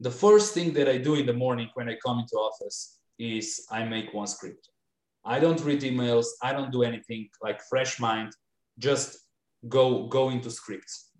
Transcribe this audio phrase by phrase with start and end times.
[0.00, 3.66] the first thing that I do in the morning when I come into office is
[3.70, 4.68] I make one script.
[5.24, 6.26] I don't read emails.
[6.42, 8.32] I don't do anything like fresh mind.
[8.78, 9.18] Just
[9.68, 11.10] go go into scripts.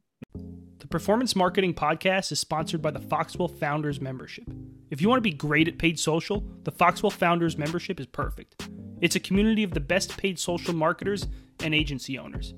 [0.78, 4.44] The Performance Marketing Podcast is sponsored by the Foxwell Founders Membership.
[4.90, 8.68] If you want to be great at paid social, the Foxwell Founders Membership is perfect.
[9.00, 11.26] It's a community of the best paid social marketers
[11.62, 12.54] and agency owners.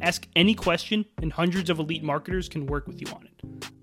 [0.00, 3.73] Ask any question, and hundreds of elite marketers can work with you on it.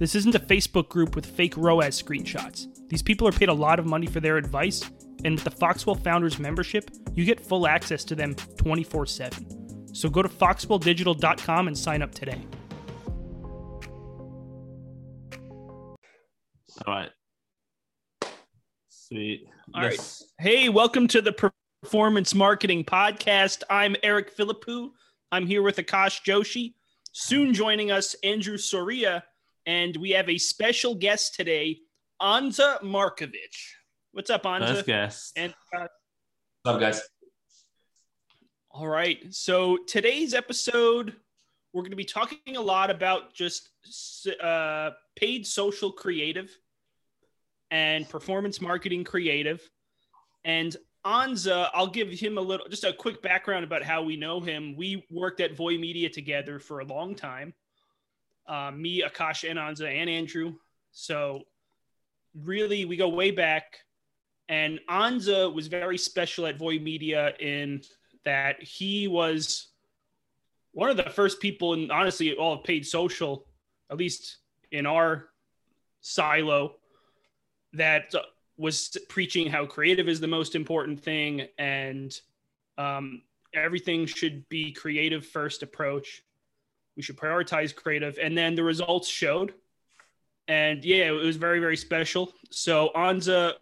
[0.00, 2.68] This isn't a Facebook group with fake ROAS screenshots.
[2.88, 4.82] These people are paid a lot of money for their advice,
[5.26, 9.94] and with the Foxwell Founders membership, you get full access to them 24 7.
[9.94, 12.40] So go to foxwelldigital.com and sign up today.
[16.86, 17.10] All right.
[18.88, 19.48] Sweet.
[19.74, 20.00] All right.
[20.38, 23.64] Hey, welcome to the Performance Marketing Podcast.
[23.68, 24.92] I'm Eric Philippou.
[25.30, 26.72] I'm here with Akash Joshi.
[27.12, 29.24] Soon joining us, Andrew Soria.
[29.66, 31.78] And we have a special guest today,
[32.20, 33.54] Anze Markovic.
[34.12, 34.66] What's up, Anze?
[34.66, 35.32] First guest.
[35.36, 35.86] And uh,
[36.62, 37.02] What's up, guys?
[38.70, 39.18] all right.
[39.30, 41.14] So today's episode,
[41.72, 43.70] we're going to be talking a lot about just
[44.42, 46.50] uh, paid social creative
[47.70, 49.60] and performance marketing creative.
[50.44, 54.40] And Anze, I'll give him a little, just a quick background about how we know
[54.40, 54.76] him.
[54.76, 57.54] We worked at Voy Media together for a long time.
[58.46, 60.54] Uh, me, Akash, and Anze, and Andrew.
[60.92, 61.42] So
[62.34, 63.78] really, we go way back.
[64.48, 67.82] And Anze was very special at Voy Media in
[68.24, 69.68] that he was
[70.72, 73.46] one of the first people, and honestly, all of paid social,
[73.90, 74.38] at least
[74.72, 75.28] in our
[76.00, 76.76] silo,
[77.72, 78.12] that
[78.56, 82.20] was preaching how creative is the most important thing and
[82.78, 83.22] um,
[83.54, 86.22] everything should be creative first approach.
[87.00, 89.54] We should prioritize creative, and then the results showed.
[90.48, 92.30] And yeah, it was very, very special.
[92.50, 93.54] So Anze,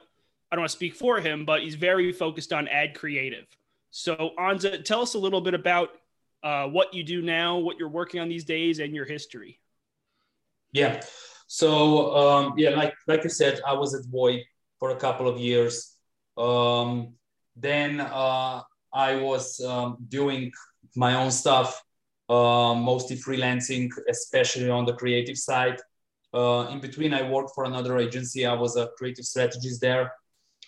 [0.50, 3.46] I don't want to speak for him, but he's very focused on ad creative.
[3.92, 5.90] So Anze, tell us a little bit about
[6.42, 9.60] uh, what you do now, what you're working on these days, and your history.
[10.72, 11.00] Yeah.
[11.46, 14.42] So um, yeah, like like you said, I was at Voy
[14.80, 15.94] for a couple of years.
[16.36, 17.14] Um,
[17.54, 18.62] then uh,
[18.92, 20.50] I was um, doing
[20.96, 21.80] my own stuff,
[22.28, 25.78] uh, mostly freelancing, especially on the creative side.
[26.34, 28.44] Uh, in between, I worked for another agency.
[28.44, 30.12] I was a creative strategist there.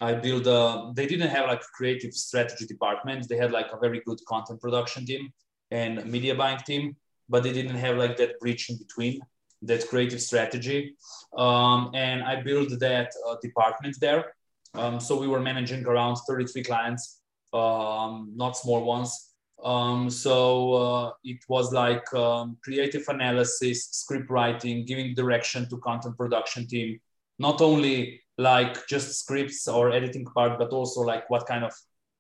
[0.01, 3.29] I built a, they didn't have like a creative strategy department.
[3.29, 5.33] They had like a very good content production team
[5.71, 6.97] and media buying team,
[7.29, 9.21] but they didn't have like that bridge in between,
[9.63, 10.97] that creative strategy.
[11.37, 14.33] Um, and I built that uh, department there.
[14.75, 17.21] Um, so we were managing around 33 clients,
[17.53, 19.30] um, not small ones.
[19.65, 26.17] Um, so uh, it was like um, creative analysis, script writing, giving direction to content
[26.17, 26.99] production team,
[27.39, 31.73] not only like just scripts or editing part, but also like what kind of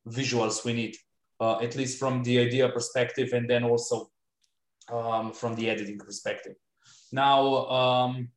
[0.08, 0.96] visuals we need,
[1.40, 4.10] uh, at least from the idea perspective, and then also
[4.92, 6.54] um, from the editing perspective.
[7.12, 8.28] Now, um,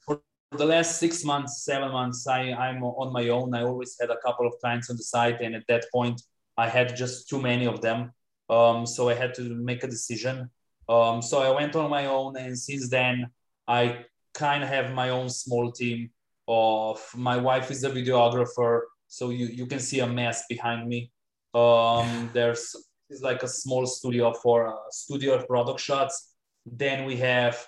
[0.00, 0.20] for
[0.52, 3.54] the last six months, seven months, I, I'm on my own.
[3.54, 6.20] I always had a couple of clients on the site, and at that point,
[6.58, 8.12] I had just too many of them.
[8.50, 10.50] Um, so I had to make a decision.
[10.88, 13.30] Um, so I went on my own, and since then,
[13.66, 14.04] I
[14.34, 16.10] kind of have my own small team
[16.48, 21.10] of my wife is a videographer so you, you can see a mess behind me
[21.54, 22.74] um, there's
[23.10, 27.66] it's like a small studio for uh, studio product shots then we have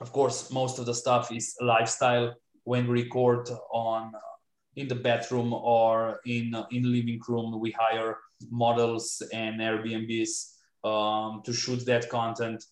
[0.00, 2.34] of course most of the stuff is lifestyle
[2.64, 4.35] when we record on uh,
[4.76, 8.18] in the bedroom or in in living room we hire
[8.50, 12.62] models and airbnbs um, to shoot that content.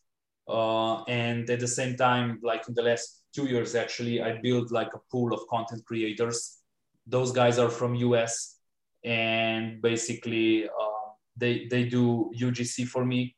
[0.46, 4.70] Uh, and at the same time like in the last two years actually i built
[4.70, 6.58] like a pool of content creators.
[7.06, 8.58] Those guys are from us
[9.04, 13.34] and basically uh, they they do ugc for me.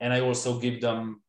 [0.00, 1.22] And i also give them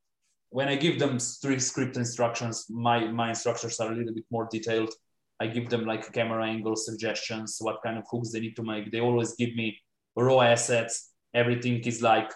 [0.50, 4.48] when i give them strict script instructions my my instructions are a little bit more
[4.52, 4.94] detailed
[5.44, 8.92] i give them like camera angle suggestions what kind of hooks they need to make
[8.92, 9.68] they always give me
[10.16, 11.12] raw assets
[11.42, 12.32] everything is like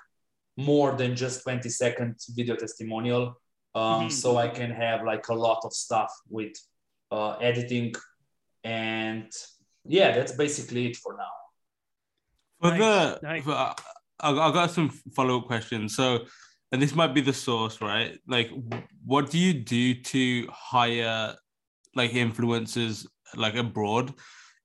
[0.58, 3.26] more than just 20 second video testimonial
[3.76, 4.10] um, mm-hmm.
[4.10, 6.54] so I can have like a lot of stuff with
[7.12, 7.94] uh, editing,
[8.64, 9.30] and
[9.84, 11.36] yeah, that's basically it for now.
[12.62, 12.80] For nice.
[12.80, 13.44] the, nice.
[13.44, 13.74] For, uh,
[14.22, 15.94] I, I got some follow up questions.
[15.94, 16.26] So,
[16.72, 18.18] and this might be the source, right?
[18.28, 18.50] Like,
[19.06, 21.36] what do you do to hire
[21.96, 23.06] like influencers
[23.36, 24.14] like abroad?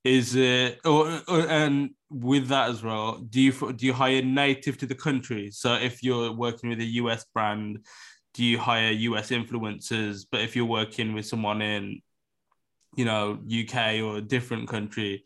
[0.03, 3.19] Is it or, or and with that as well?
[3.19, 5.51] Do you do you hire native to the country?
[5.51, 7.85] So if you're working with a US brand,
[8.35, 10.25] do you hire US influencers?
[10.31, 12.01] But if you're working with someone in,
[12.97, 15.25] you know, UK or a different country,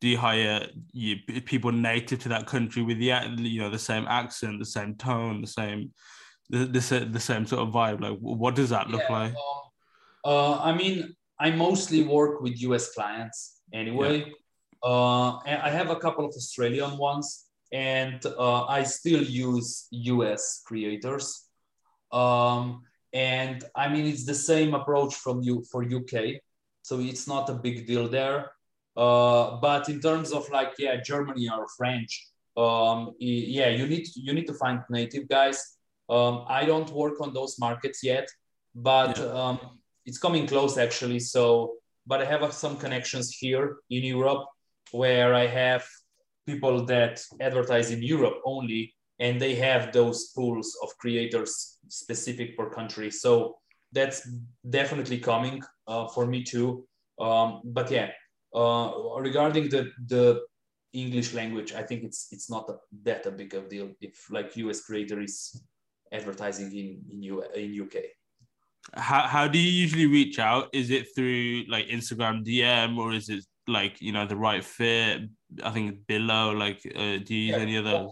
[0.00, 4.06] do you hire you, people native to that country with the you know the same
[4.08, 5.92] accent, the same tone, the same
[6.50, 8.00] the the, the same sort of vibe?
[8.00, 9.34] Like, what does that look yeah, like?
[10.24, 14.18] uh, I mean, I mostly work with US clients anyway.
[14.18, 14.32] Yeah.
[14.82, 21.46] Uh, I have a couple of Australian ones, and uh, I still use US creators.
[22.12, 26.40] Um, and I mean, it's the same approach from you for UK,
[26.82, 28.52] so it's not a big deal there.
[28.96, 34.32] Uh, but in terms of like, yeah, Germany or French, um, yeah, you need you
[34.32, 35.76] need to find native guys.
[36.08, 38.28] Um, I don't work on those markets yet,
[38.74, 39.56] but yeah.
[40.06, 41.20] It's coming close actually.
[41.20, 41.74] So,
[42.06, 44.44] but I have some connections here in Europe
[44.92, 45.84] where I have
[46.46, 52.70] people that advertise in Europe only, and they have those pools of creators specific per
[52.70, 53.10] country.
[53.10, 53.56] So
[53.92, 54.28] that's
[54.68, 56.86] definitely coming uh, for me too.
[57.18, 58.10] Um, but yeah,
[58.54, 60.42] uh, regarding the the
[60.92, 64.56] English language, I think it's it's not a, that a big of deal if like
[64.56, 65.62] US creator is
[66.12, 67.96] advertising in in, U, in UK.
[68.94, 70.68] How how do you usually reach out?
[70.72, 75.22] Is it through like Instagram DM or is it like you know the right fit?
[75.62, 77.62] I think below like uh, do you use yeah.
[77.62, 78.10] any of those?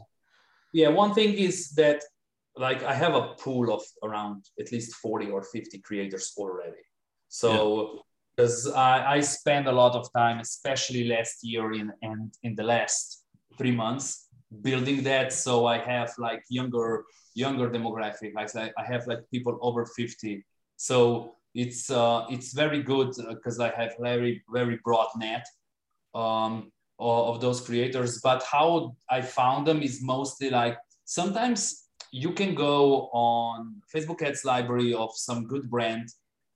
[0.73, 2.03] Yeah, one thing is that
[2.57, 6.83] like I have a pool of around at least 40 or 50 creators already.
[7.29, 8.03] So
[8.37, 8.75] because yeah.
[8.75, 13.25] I, I spend a lot of time, especially last year in and in the last
[13.59, 14.29] three months,
[14.63, 15.33] building that.
[15.33, 17.05] So I have like younger
[17.35, 18.35] younger demographic.
[18.35, 20.45] Like I have like people over 50.
[20.77, 25.47] So it's uh, it's very good because uh, I have very very broad net
[26.15, 28.21] um, of those creators.
[28.21, 34.45] But how I found them is mostly like sometimes you can go on Facebook ads
[34.45, 36.09] library of some good brand,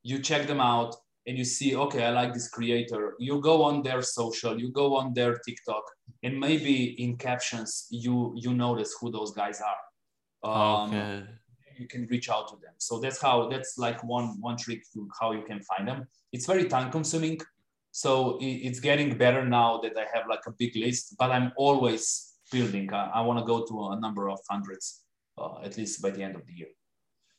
[0.03, 0.95] you check them out
[1.27, 3.15] and you see, okay, I like this creator.
[3.19, 5.83] You go on their social, you go on their TikTok,
[6.23, 10.51] and maybe in captions you you notice who those guys are.
[10.51, 11.25] Um, okay
[11.79, 12.75] you can reach out to them.
[12.79, 16.07] So that's how that's like one one trick to how you can find them.
[16.33, 17.41] It's very time consuming.
[17.91, 22.35] So it's getting better now that I have like a big list, but I'm always
[22.53, 22.93] building.
[22.93, 25.03] I, I want to go to a number of hundreds
[25.39, 26.69] uh, at least by the end of the year.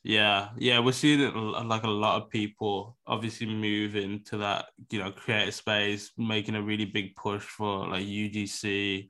[0.02, 1.20] Yeah, yeah, we're seeing
[1.68, 6.62] like a lot of people obviously move into that, you know, creative space, making a
[6.62, 9.08] really big push for like UGC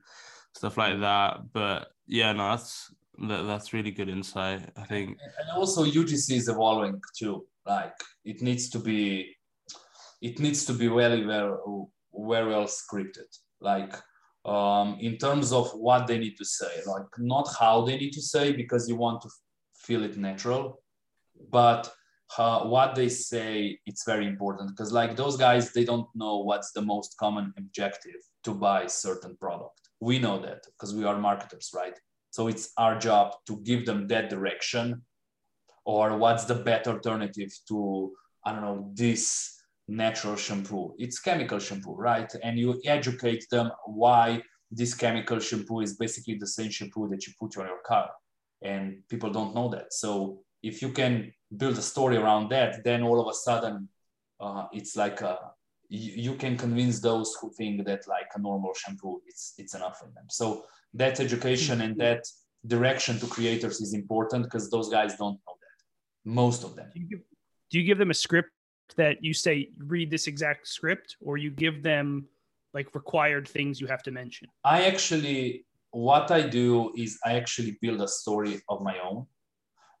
[0.53, 1.39] stuff like that.
[1.53, 2.93] But yeah, no, that's
[3.27, 4.61] that, that's really good insight.
[4.77, 5.17] I think.
[5.39, 7.45] And also UGC is evolving too.
[7.65, 7.93] Like
[8.25, 9.35] it needs to be,
[10.21, 13.29] it needs to be very well, very well scripted.
[13.59, 13.93] Like
[14.45, 18.21] um, in terms of what they need to say, like not how they need to
[18.21, 19.29] say because you want to
[19.75, 20.81] feel it natural,
[21.49, 21.91] but
[22.37, 26.71] uh, what they say it's very important because like those guys they don't know what's
[26.71, 31.71] the most common objective to buy certain product we know that because we are marketers
[31.75, 31.99] right
[32.31, 35.03] so it's our job to give them that direction
[35.85, 38.11] or what's the better alternative to,
[38.45, 39.57] I don't know, this
[39.87, 40.95] natural shampoo.
[40.97, 42.31] It's chemical shampoo, right?
[42.43, 44.41] And you educate them why
[44.71, 48.09] this chemical shampoo is basically the same shampoo that you put on your car.
[48.61, 49.93] And people don't know that.
[49.93, 53.89] So if you can build a story around that, then all of a sudden
[54.39, 55.37] uh, it's like a,
[55.91, 59.99] you, you can convince those who think that like a normal shampoo, it's, it's enough
[59.99, 60.25] for them.
[60.29, 62.23] So that education and that
[62.65, 65.77] direction to creators is important because those guys don't know that.
[66.23, 66.87] Most of them.
[66.93, 67.19] Do you, give,
[67.69, 68.51] do you give them a script
[68.95, 72.25] that you say read this exact script or you give them
[72.73, 74.47] like required things you have to mention?
[74.63, 79.25] I actually what i do is i actually build a story of my own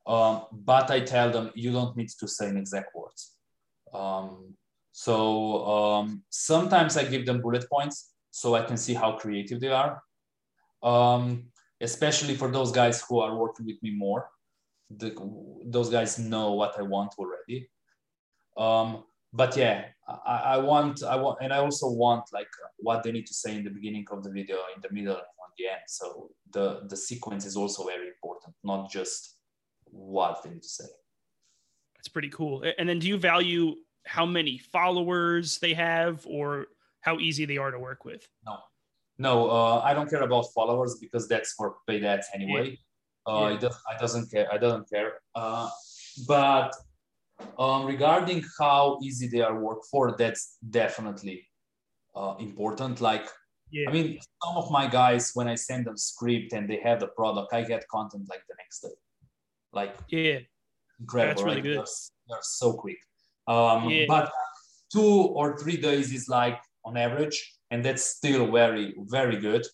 [0.07, 3.33] um, but i tell them you don't need to say in exact words.
[3.93, 4.55] Um,
[4.91, 9.69] so um, sometimes i give them bullet points so i can see how creative they
[9.69, 10.01] are
[10.83, 14.29] um, especially for those guys who are working with me more.
[14.97, 15.15] The,
[15.65, 17.69] those guys know what I want already.
[18.57, 23.11] Um, but yeah, I, I, want, I want, and I also want like what they
[23.11, 25.67] need to say in the beginning of the video, in the middle, and on the
[25.67, 25.81] end.
[25.87, 29.37] So the the sequence is also very important, not just
[29.85, 30.83] what they need to say.
[31.95, 32.65] That's pretty cool.
[32.77, 36.67] And then, do you value how many followers they have, or
[37.01, 38.27] how easy they are to work with?
[38.45, 38.57] No,
[39.17, 42.77] no, uh, I don't care about followers because that's for paid ads anyway.
[43.27, 43.33] Yeah.
[43.33, 43.55] Uh, yeah.
[43.55, 44.47] It, does, I doesn't care.
[44.51, 45.13] I don't care.
[45.35, 45.69] Uh,
[46.27, 46.73] but
[47.57, 51.47] um, regarding how easy they are work for, that's definitely
[52.15, 53.01] uh, important.
[53.01, 53.27] Like,
[53.71, 53.89] yeah.
[53.89, 57.07] I mean, some of my guys, when I send them script and they have the
[57.07, 58.95] product, I get content like the next day.
[59.71, 60.39] Like, yeah,
[60.99, 61.29] incredible.
[61.29, 61.63] That's really right?
[61.63, 61.77] good.
[61.77, 61.85] They're,
[62.29, 62.97] they're so quick.
[63.51, 64.05] Um, yeah.
[64.07, 64.31] But
[64.93, 67.37] two or three days is like on average,
[67.71, 69.65] and that's still very, very good.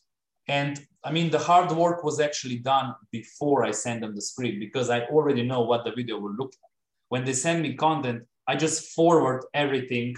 [0.48, 4.60] And I mean, the hard work was actually done before I send them the script
[4.60, 6.76] because I already know what the video will look like.
[7.10, 10.16] When they send me content, I just forward everything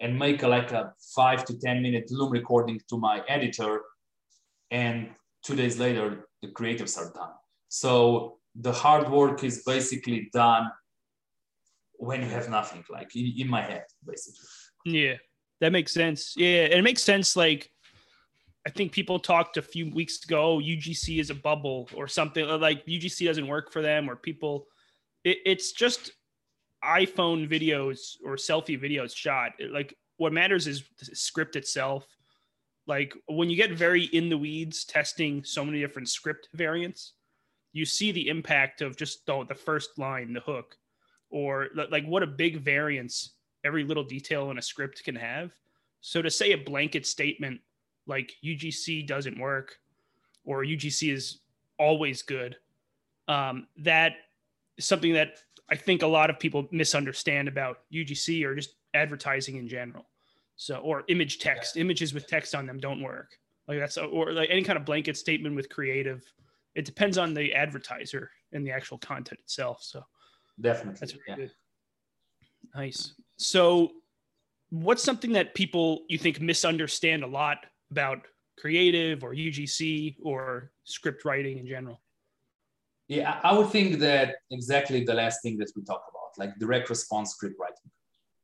[0.00, 3.82] and make a, like a five to 10 minute Loom recording to my editor.
[4.70, 5.10] And
[5.44, 7.34] two days later, the creatives are done.
[7.68, 10.70] So the hard work is basically done
[12.00, 14.48] when you have nothing, like in, in my head, basically.
[14.86, 15.14] Yeah,
[15.60, 16.34] that makes sense.
[16.36, 17.36] Yeah, it makes sense.
[17.36, 17.70] Like,
[18.66, 22.46] I think people talked a few weeks ago, oh, UGC is a bubble or something
[22.60, 24.66] like UGC doesn't work for them, or people,
[25.24, 26.12] it, it's just
[26.82, 29.52] iPhone videos or selfie videos shot.
[29.70, 32.06] Like, what matters is the script itself.
[32.86, 37.12] Like, when you get very in the weeds testing so many different script variants,
[37.74, 40.76] you see the impact of just the, the first line, the hook,
[41.30, 43.34] or like what a big variance
[43.64, 45.52] every little detail in a script can have.
[46.00, 47.60] So to say a blanket statement
[48.06, 49.76] like UGC doesn't work
[50.44, 51.40] or UGC is
[51.78, 52.56] always good,
[53.28, 54.14] um, that
[54.76, 59.56] is something that I think a lot of people misunderstand about UGC or just advertising
[59.56, 60.06] in general.
[60.56, 63.38] So or image text, images with text on them don't work.
[63.68, 66.24] Like that's or like any kind of blanket statement with creative.
[66.74, 69.82] It depends on the advertiser and the actual content itself.
[69.82, 70.02] So
[70.60, 71.36] definitely, that's really yeah.
[71.36, 71.50] good.
[72.74, 73.14] Nice.
[73.36, 73.90] So,
[74.70, 77.58] what's something that people you think misunderstand a lot
[77.90, 78.26] about
[78.58, 82.00] creative or UGC or script writing in general?
[83.08, 86.90] Yeah, I would think that exactly the last thing that we talked about, like direct
[86.90, 87.90] response script writing.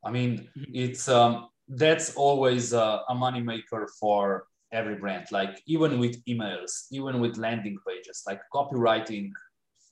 [0.05, 0.73] I mean, mm-hmm.
[0.75, 5.27] it's um, that's always a, a moneymaker for every brand.
[5.31, 9.31] Like even with emails, even with landing pages, like copywriting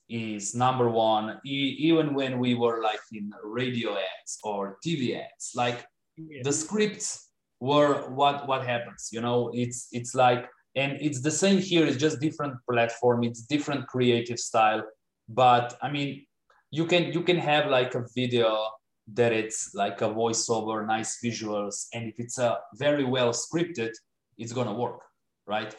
[0.09, 5.51] is number one e- even when we were like in radio ads or tv ads
[5.55, 5.85] like
[6.17, 6.41] yeah.
[6.43, 11.57] the scripts were what what happens you know it's it's like and it's the same
[11.57, 14.83] here it's just different platform it's different creative style
[15.29, 16.25] but i mean
[16.71, 18.67] you can you can have like a video
[19.13, 23.91] that it's like a voiceover nice visuals and if it's a very well scripted
[24.37, 25.01] it's to work
[25.47, 25.75] right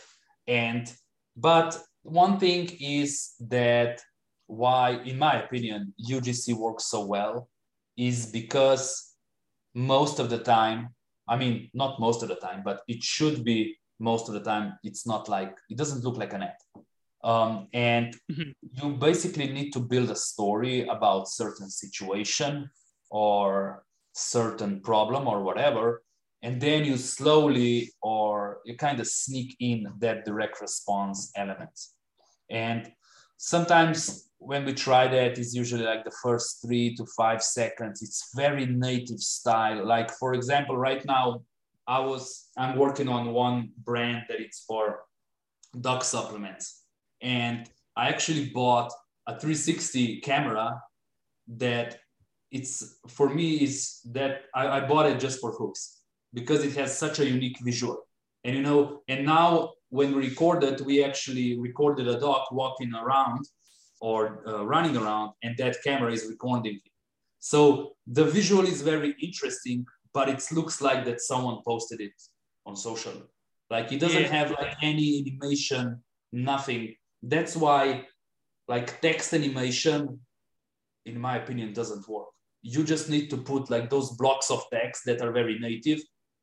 [0.48, 0.94] and
[1.36, 4.00] but one thing is that
[4.46, 7.48] why, in my opinion, UGC works so well
[7.96, 9.14] is because
[9.74, 10.90] most of the time,
[11.28, 14.78] I mean, not most of the time, but it should be most of the time,
[14.84, 16.56] it's not like, it doesn't look like an ad.
[17.24, 18.50] Um, and mm-hmm.
[18.72, 22.70] you basically need to build a story about certain situation
[23.10, 26.02] or certain problem or whatever
[26.42, 31.78] and then you slowly or you kind of sneak in that direct response element
[32.50, 32.92] and
[33.36, 38.02] sometimes when we try that is usually like the first three to five seconds.
[38.02, 39.84] It's very native style.
[39.84, 41.42] Like for example right now
[41.88, 45.00] i was i'm working on one brand that it's for
[45.80, 46.82] dog supplements.
[47.22, 48.92] And i actually bought
[49.26, 50.80] a 360 camera
[51.48, 51.98] that
[52.52, 56.00] it's for me is that I, I bought it just for hooks
[56.32, 58.06] because it has such a unique visual.
[58.44, 63.46] And you know and now when we recorded we actually recorded a dog walking around
[64.00, 66.80] or uh, running around and that camera is recording
[67.38, 72.16] So the visual is very interesting, but it looks like that someone posted it
[72.64, 73.12] on social.
[73.70, 74.38] Like it doesn't yeah.
[74.38, 76.94] have like any animation, nothing.
[77.22, 78.06] That's why
[78.68, 80.20] like text animation,
[81.04, 82.28] in my opinion, doesn't work.
[82.62, 86.00] You just need to put like those blocks of text that are very native.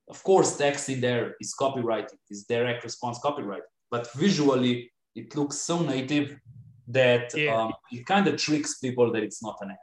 [0.10, 5.58] Of course, text in there is copyrighted, is direct response copyright, but visually it looks
[5.58, 6.38] so native
[6.88, 7.56] that yeah.
[7.56, 9.78] um, it kind of tricks people that it's not an ad.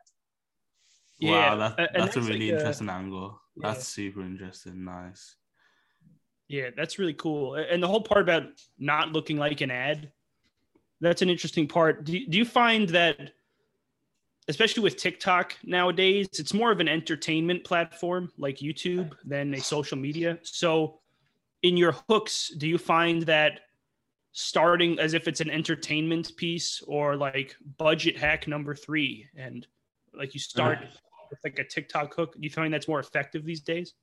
[1.19, 3.40] Yeah, wow, that, that's, that's, a really like interesting a, angle.
[3.57, 4.04] That's yeah.
[4.04, 4.85] super interesting.
[4.85, 5.37] Nice.
[6.49, 7.54] Yeah, that's really cool.
[7.54, 8.45] And the whole part about
[8.78, 10.11] not looking like an ad,
[11.00, 12.04] that's an interesting part.
[12.04, 13.33] Do, do you find that,
[14.49, 19.97] especially with TikTok nowadays, it's more of an entertainment platform like YouTube than a social
[19.97, 20.38] media?
[20.42, 21.00] So,
[21.62, 23.61] in your hooks, do you find that
[24.32, 29.66] starting as if it's an entertainment piece or like budget hack number three and
[30.14, 30.87] like you start uh-huh.
[31.30, 32.34] with like a tiktok hook.
[32.34, 33.94] Do you find that's more effective these days?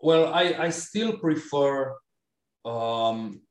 [0.00, 1.94] Well i i still prefer
[2.64, 3.42] um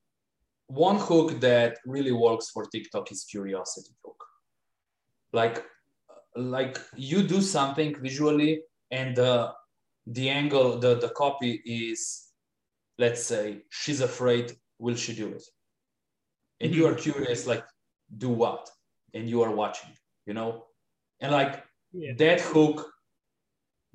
[0.67, 4.23] one hook that really works for tiktok is curiosity hook.
[5.33, 5.65] Like
[6.35, 8.61] like you do something visually
[8.91, 9.51] and the
[10.07, 12.29] the angle the the copy is
[12.97, 15.43] let's say she's afraid will she do it?
[16.61, 17.65] And you are curious, like,
[18.17, 18.69] do what?
[19.13, 19.91] And you are watching,
[20.25, 20.65] you know?
[21.21, 22.13] and like yeah.
[22.17, 22.87] that hook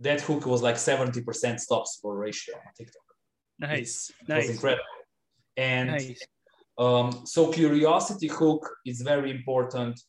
[0.00, 3.03] that hook was like 70% stops for ratio on tiktok
[3.59, 4.85] nice it nice was incredible
[5.57, 6.21] and nice.
[6.79, 10.00] um, so curiosity hook is very important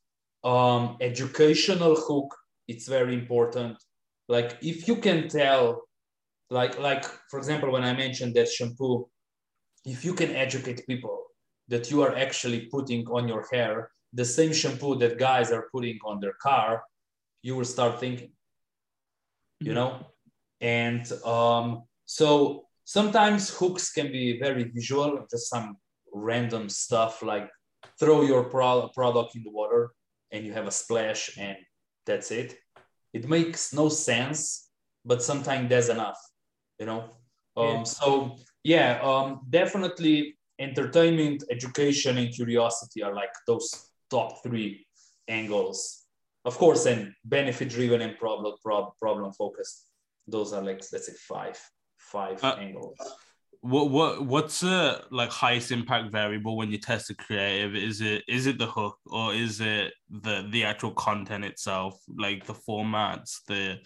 [0.43, 2.35] um, educational hook
[2.67, 3.77] it's very important
[4.27, 5.83] like if you can tell
[6.49, 9.07] like like for example when i mentioned that shampoo
[9.85, 11.23] if you can educate people
[11.67, 15.97] that you are actually putting on your hair the same shampoo that guys are putting
[16.05, 16.83] on their car
[17.41, 18.31] you will start thinking
[19.59, 19.75] you mm-hmm.
[19.75, 20.05] know
[20.61, 25.77] and um, so sometimes hooks can be very visual just some
[26.13, 27.49] random stuff like
[27.99, 29.91] throw your pro- product in the water
[30.31, 31.57] and you have a splash and
[32.05, 32.57] that's it
[33.13, 34.69] it makes no sense
[35.03, 36.19] but sometimes there's enough
[36.79, 37.01] you know
[37.57, 37.83] um, yeah.
[37.83, 44.85] so yeah um, definitely entertainment education and curiosity are like those top three
[45.27, 46.03] angles.
[46.43, 48.53] Of course and benefit driven and problem
[48.99, 49.89] problem focused
[50.27, 51.59] those are like let's say five
[51.97, 52.97] five uh, angles.
[53.61, 57.75] what what what's the like highest impact variable when you test a creative?
[57.75, 62.45] Is it is it the hook or is it the the actual content itself like
[62.45, 63.77] the formats the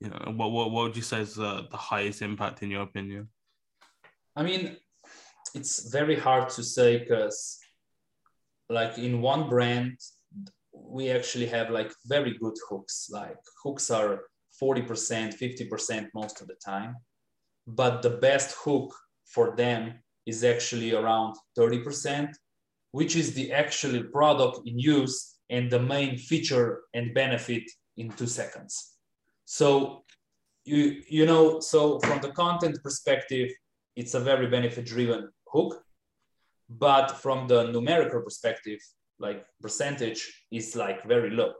[0.00, 2.82] you know what what, what would you say is the, the highest impact in your
[2.82, 3.28] opinion
[4.36, 4.76] i mean
[5.54, 7.58] it's very hard to say because
[8.68, 9.96] like in one brand
[10.72, 13.08] we actually have like very good hooks.
[13.10, 14.24] Like hooks are
[14.62, 16.96] 40%, 50% most of the time.
[17.66, 18.94] But the best hook
[19.26, 19.94] for them
[20.26, 22.32] is actually around 30%,
[22.92, 27.64] which is the actual product in use and the main feature and benefit
[27.96, 28.94] in two seconds.
[29.44, 30.04] So
[30.64, 33.50] you you know, so from the content perspective,
[33.96, 35.82] it's a very benefit driven hook.
[36.68, 38.80] But from the numerical perspective,
[39.22, 41.52] like percentage is like very low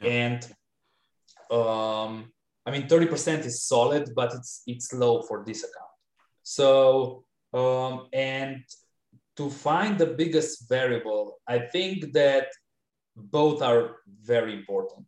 [0.00, 0.10] yeah.
[0.10, 0.40] and
[1.50, 2.30] um
[2.66, 5.96] i mean 30% is solid but it's it's low for this account
[6.42, 7.24] so
[7.54, 8.62] um and
[9.36, 12.48] to find the biggest variable i think that
[13.16, 15.06] both are very important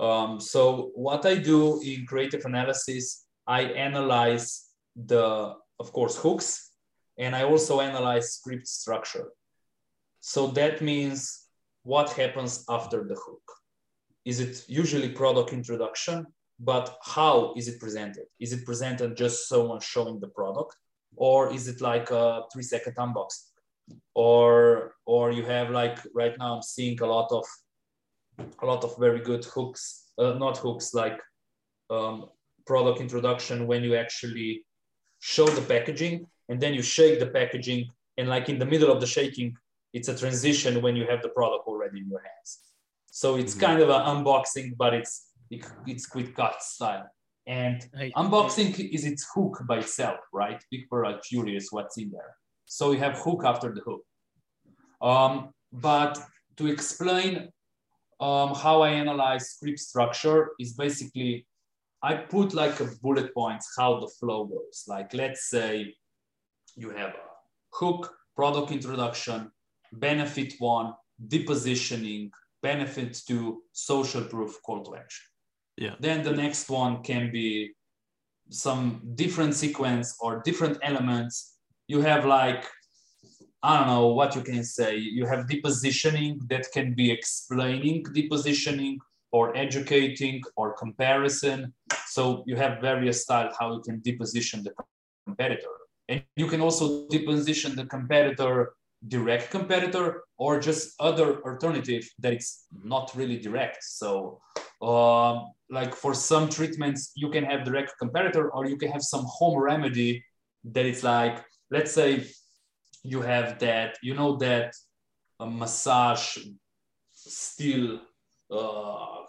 [0.00, 4.46] um, so what i do in creative analysis i analyze
[4.96, 6.72] the of course hooks
[7.18, 9.28] and i also analyze script structure
[10.20, 11.44] so that means
[11.82, 13.42] what happens after the hook?
[14.24, 16.26] Is it usually product introduction,
[16.58, 18.24] but how is it presented?
[18.40, 20.74] Is it presented just someone showing the product?
[21.14, 23.50] Or is it like a three second unboxing?
[24.14, 27.44] Or, or you have like right now I'm seeing a lot of
[28.62, 31.20] a lot of very good hooks, uh, not hooks like
[31.90, 32.30] um,
[32.66, 34.64] product introduction when you actually
[35.24, 39.00] show the packaging and then you shake the packaging and like in the middle of
[39.00, 39.56] the shaking
[39.94, 42.58] it's a transition when you have the product already in your hands.
[43.06, 43.66] So it's mm-hmm.
[43.66, 47.08] kind of an unboxing, but it's it, it's quick cut style.
[47.46, 47.78] And
[48.16, 50.60] unboxing is its hook by itself, right?
[50.70, 52.34] People are curious what's in there.
[52.66, 54.02] So you have hook after the hook.
[55.00, 56.18] Um, but
[56.56, 57.48] to explain
[58.20, 61.46] um, how I analyze script structure is basically
[62.04, 64.84] I put like a bullet points how the flow goes.
[64.86, 65.94] Like let's say
[66.76, 67.28] you have a
[67.72, 69.50] hook, product introduction,
[69.90, 70.92] benefit one,
[71.28, 72.30] depositioning,
[72.62, 75.24] benefit two, social proof, call to action.
[75.78, 75.94] Yeah.
[75.98, 77.72] Then the next one can be
[78.50, 81.54] some different sequence or different elements.
[81.88, 82.66] You have like,
[83.62, 84.98] I don't know what you can say.
[84.98, 88.98] You have depositioning that can be explaining depositioning
[89.34, 91.74] or educating or comparison.
[92.06, 94.72] So you have various styles how you can deposition the
[95.26, 95.74] competitor.
[96.08, 98.74] And you can also deposition the competitor
[99.08, 104.40] direct competitor or just other alternative that it's not really direct so
[104.80, 105.34] um,
[105.68, 109.58] like for some treatments you can have direct competitor or you can have some home
[109.58, 110.24] remedy
[110.64, 112.24] that it's like let's say
[113.02, 114.72] you have that you know that
[115.40, 116.38] a massage
[117.12, 118.00] still
[118.50, 119.22] uh,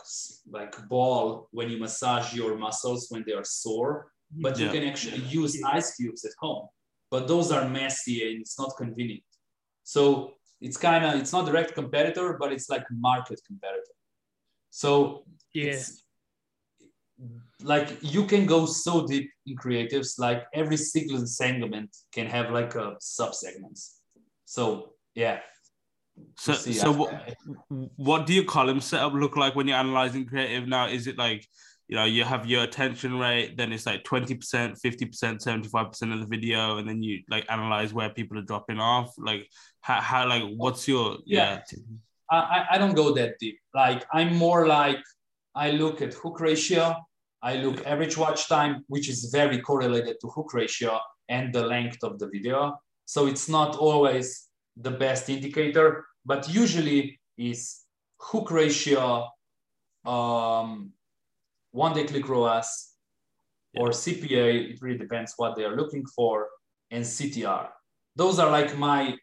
[0.49, 4.65] like ball when you massage your muscles when they are sore but yeah.
[4.65, 6.67] you can actually use ice cubes at home
[7.09, 9.23] but those are messy and it's not convenient
[9.83, 13.95] so it's kind of it's not direct competitor, but it's like market competitor.
[14.71, 15.23] So
[15.53, 15.77] yeah.
[17.61, 22.75] like you can go so deep in creatives, like every single segment can have like
[22.75, 24.01] a sub segments.
[24.45, 25.39] So yeah.
[26.37, 27.35] So, so what,
[27.95, 30.87] what do your column setup look like when you're analyzing creative now?
[30.87, 31.45] Is it like
[31.87, 36.25] you know you have your attention rate then it's like 20% 50% 75% of the
[36.25, 39.47] video and then you like analyze where people are dropping off like
[39.81, 41.83] how, how like what's your yeah, yeah.
[42.31, 44.97] I, I don't go that deep like i'm more like
[45.55, 46.95] I look at hook ratio,
[47.41, 50.99] I look average watch time, which is very correlated to hook ratio
[51.29, 52.77] and the length of the video.
[53.05, 57.81] So it's not always the best indicator, but usually is
[58.19, 59.27] hook ratio,
[60.05, 60.91] um,
[61.71, 62.93] one day click ROAS,
[63.77, 66.47] or CPA, it really depends what they are looking for,
[66.91, 67.67] and CTR.
[68.15, 69.17] Those are like my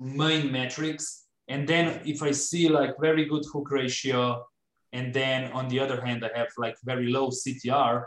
[0.00, 1.26] main metrics.
[1.48, 4.44] And then if I see like very good hook ratio,
[4.92, 8.04] and then on the other hand, I have like very low CTR,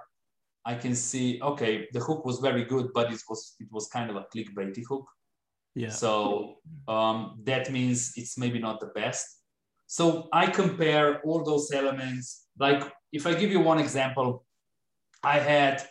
[0.66, 4.10] I can see, okay, the hook was very good, but it was it was kind
[4.10, 5.08] of a clickbaity hook.
[5.76, 5.90] Yeah.
[5.90, 6.58] So
[6.88, 9.26] um, that means it's maybe not the best.
[9.88, 12.48] So I compare all those elements.
[12.60, 14.46] Like if I give you one example,
[15.24, 15.84] I had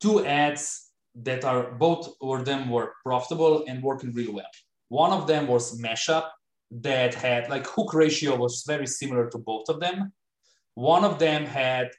[0.00, 0.90] two ads
[1.22, 4.50] that are both of them were profitable and working really well.
[4.88, 6.28] One of them was Mashup
[6.70, 10.12] that had like hook ratio was very similar to both of them.
[10.74, 11.90] One of them had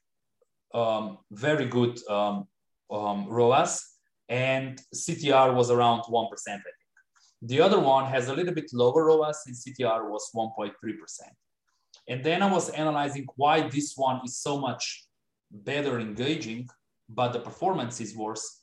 [0.73, 2.47] um, very good um,
[2.91, 3.83] um, ROAS
[4.29, 6.63] and CTR was around 1%, I think.
[7.41, 10.71] The other one has a little bit lower ROAS and CTR was 1.3%.
[12.09, 15.05] And then I was analyzing why this one is so much
[15.51, 16.67] better engaging,
[17.09, 18.61] but the performance is worse.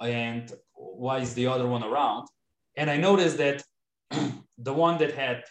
[0.00, 2.28] And why is the other one around?
[2.76, 3.62] And I noticed that
[4.58, 5.42] the one that had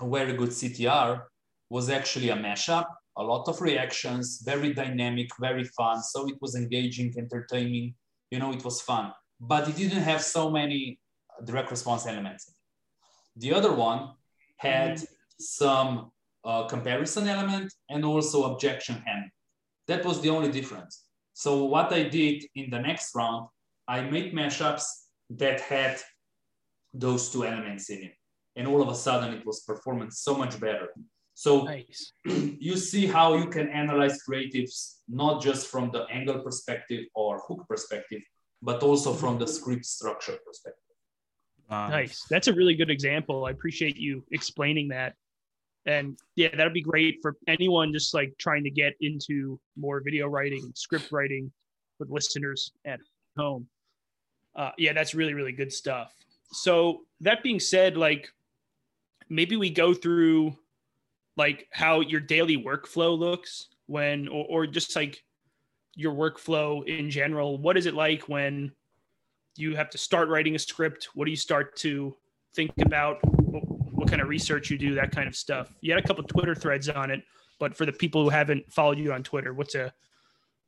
[0.00, 1.22] a very good CTR
[1.70, 6.02] was actually a mashup, a lot of reactions, very dynamic, very fun.
[6.02, 7.94] So it was engaging, entertaining,
[8.30, 10.98] you know, it was fun, but it didn't have so many
[11.44, 12.54] direct response elements.
[13.36, 14.10] The other one
[14.56, 15.04] had mm-hmm.
[15.38, 16.12] some
[16.44, 19.30] uh, comparison element and also objection handling.
[19.88, 21.04] That was the only difference.
[21.32, 23.48] So what I did in the next round,
[23.88, 24.84] I made mashups
[25.30, 26.00] that had
[26.92, 28.12] those two elements in it.
[28.56, 30.88] And all of a sudden it was performing so much better.
[31.34, 32.12] So nice.
[32.24, 37.66] you see how you can analyze creatives, not just from the angle perspective or hook
[37.68, 38.22] perspective,
[38.62, 40.83] but also from the script structure perspective.
[41.70, 42.24] Nice.
[42.30, 43.46] That's a really good example.
[43.46, 45.14] I appreciate you explaining that.
[45.86, 50.26] And yeah, that'd be great for anyone just like trying to get into more video
[50.26, 51.52] writing, and script writing
[51.98, 53.00] with listeners at
[53.36, 53.66] home.
[54.56, 56.12] Uh, yeah, that's really, really good stuff
[56.54, 58.28] so that being said, like
[59.28, 60.56] maybe we go through
[61.36, 65.22] like how your daily workflow looks when or, or just like
[65.96, 67.58] your workflow in general.
[67.58, 68.72] What is it like when
[69.56, 71.08] you have to start writing a script?
[71.14, 72.16] What do you start to
[72.54, 73.18] think about?
[73.24, 73.62] What,
[73.92, 75.72] what kind of research you do, that kind of stuff.
[75.80, 77.22] You had a couple Twitter threads on it,
[77.58, 79.92] but for the people who haven't followed you on Twitter, what's a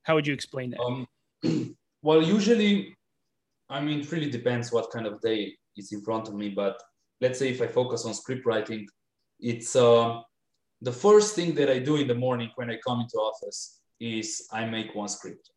[0.04, 0.80] how would you explain that?
[0.80, 1.06] Um,
[2.02, 2.94] well, usually,
[3.68, 6.48] I mean, it really depends what kind of day is in front of me.
[6.48, 6.80] But
[7.20, 8.86] let's say if I focus on script writing,
[9.40, 10.20] it's uh,
[10.80, 14.46] the first thing that I do in the morning when I come into office is
[14.52, 15.50] I make one script.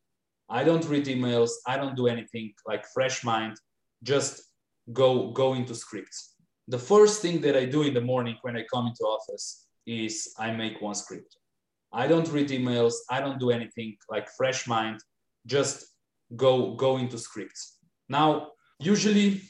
[0.49, 1.51] I don't read emails.
[1.67, 3.57] I don't do anything like fresh mind.
[4.03, 4.41] Just
[4.93, 6.35] go go into scripts.
[6.67, 10.33] The first thing that I do in the morning when I come into office is
[10.39, 11.35] I make one script.
[11.91, 12.93] I don't read emails.
[13.09, 14.99] I don't do anything like fresh mind.
[15.45, 15.85] Just
[16.35, 17.77] go go into scripts.
[18.07, 19.41] Now, usually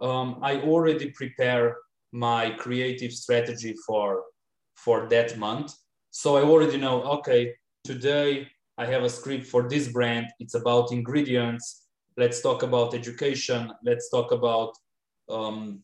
[0.00, 1.76] um, I already prepare
[2.12, 4.22] my creative strategy for
[4.74, 5.72] for that month.
[6.10, 10.26] So I already know, okay, today I have a script for this brand.
[10.38, 11.86] It's about ingredients.
[12.16, 13.72] Let's talk about education.
[13.82, 14.72] Let's talk about
[15.28, 15.82] um,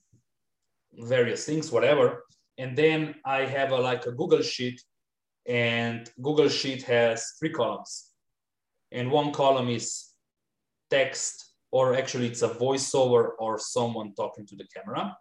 [0.92, 2.24] various things, whatever.
[2.58, 4.80] And then I have a like a Google sheet,
[5.46, 8.10] and Google sheet has three columns,
[8.92, 10.10] and one column is
[10.90, 15.16] text or actually it's a voiceover or someone talking to the camera.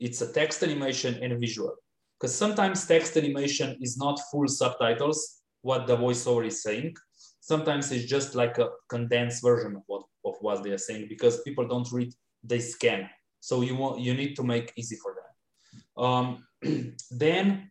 [0.00, 1.74] It's a text animation and a visual.
[2.18, 6.94] Because sometimes text animation is not full subtitles, what the voiceover is saying.
[7.40, 11.40] Sometimes it's just like a condensed version of what, of what they are saying because
[11.42, 12.12] people don't read,
[12.44, 13.08] they scan.
[13.40, 16.04] So you want you need to make easy for them.
[16.04, 16.46] Um,
[17.10, 17.70] then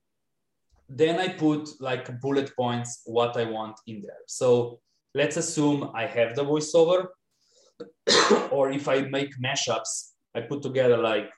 [0.90, 4.24] then I put like bullet points what I want in there.
[4.28, 4.82] So
[5.16, 7.08] let's assume I have the voiceover
[8.52, 11.30] or if I make mashups, I put together like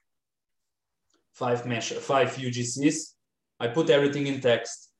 [1.34, 3.13] five mesh, five UGCs.
[3.60, 4.92] I put everything in text,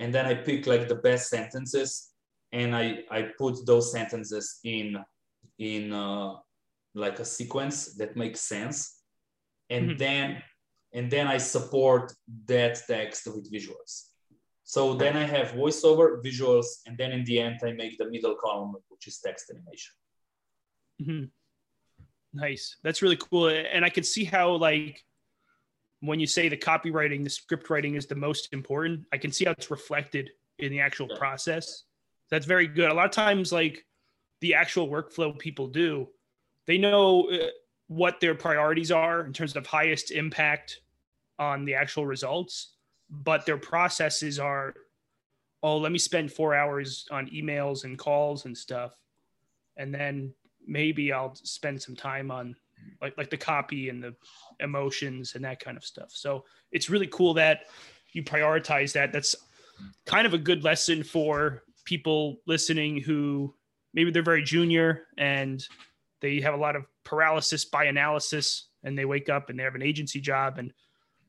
[0.00, 2.10] and then I pick like the best sentences,
[2.52, 4.96] and I I put those sentences in
[5.58, 6.34] in uh,
[6.94, 9.02] like a sequence that makes sense,
[9.68, 9.98] and mm-hmm.
[9.98, 10.42] then
[10.92, 12.12] and then I support
[12.46, 14.06] that text with visuals.
[14.64, 18.36] So then I have voiceover, visuals, and then in the end I make the middle
[18.36, 19.92] column, which is text animation.
[21.02, 21.24] Mm-hmm.
[22.32, 22.76] Nice.
[22.82, 23.48] That's really cool.
[23.48, 25.02] And I can see how like
[26.00, 29.44] when you say the copywriting, the script writing is the most important, I can see
[29.44, 31.84] how it's reflected in the actual process.
[32.30, 32.90] That's very good.
[32.90, 33.84] A lot of times, like
[34.40, 36.08] the actual workflow people do,
[36.66, 37.48] they know uh,
[37.88, 40.80] what their priorities are in terms of highest impact
[41.38, 42.74] on the actual results,
[43.10, 44.74] but their processes are,
[45.62, 48.92] oh, let me spend four hours on emails and calls and stuff,
[49.76, 50.32] and then
[50.66, 52.54] maybe I'll spend some time on
[53.00, 54.14] like like the copy and the
[54.60, 56.10] emotions and that kind of stuff.
[56.10, 57.66] So it's really cool that
[58.12, 59.12] you prioritize that.
[59.12, 59.34] That's
[60.06, 63.54] kind of a good lesson for people listening who
[63.94, 65.66] maybe they're very junior and
[66.20, 69.74] they have a lot of paralysis by analysis and they wake up and they have
[69.74, 70.72] an agency job and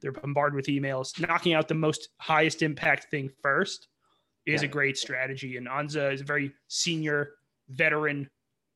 [0.02, 1.20] they're bombarded with emails.
[1.20, 3.88] Knocking out the most highest impact thing first
[4.46, 5.58] is a great strategy.
[5.58, 7.34] And Anze is a very senior
[7.70, 8.30] veteran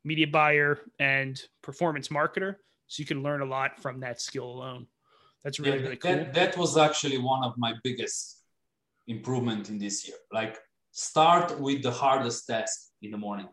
[0.06, 2.56] media buyer and performance marketer.
[2.88, 4.86] So you can learn a lot from that skill alone.
[5.44, 6.12] That's really, yeah, really cool.
[6.12, 8.44] That, that was actually one of my biggest
[9.08, 10.18] improvement in this year.
[10.32, 10.58] Like
[10.92, 13.50] start with the hardest task in the morning.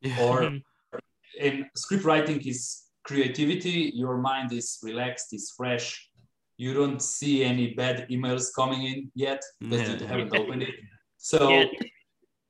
[0.00, 0.22] Yeah.
[0.22, 0.98] Or mm-hmm.
[1.38, 6.10] in script writing is creativity, your mind is relaxed, is fresh.
[6.56, 9.96] You don't see any bad emails coming in yet because yeah.
[9.98, 10.74] you haven't opened it.
[11.16, 11.64] So yeah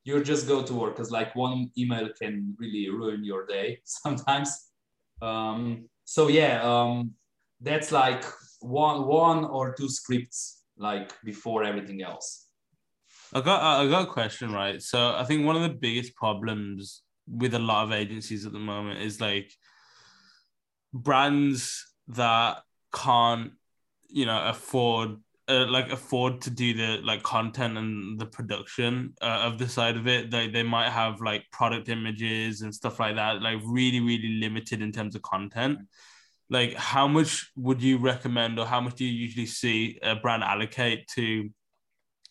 [0.05, 4.71] you just go to work because like one email can really ruin your day sometimes.
[5.23, 7.13] Um, so yeah um,
[7.61, 8.25] that's like
[8.61, 12.47] one one or two scripts like before everything else.
[13.33, 14.81] I got i got a question right?
[14.81, 18.59] So i think one of the biggest problems with a lot of agencies at the
[18.59, 19.51] moment is like
[20.93, 22.59] brands that
[22.93, 23.53] can't
[24.09, 25.17] you know afford
[25.49, 29.97] uh, like afford to do the like content and the production uh, of the side
[29.97, 34.01] of it they, they might have like product images and stuff like that like really
[34.01, 35.79] really limited in terms of content.
[36.51, 40.43] Like how much would you recommend or how much do you usually see a brand
[40.43, 41.51] allocate to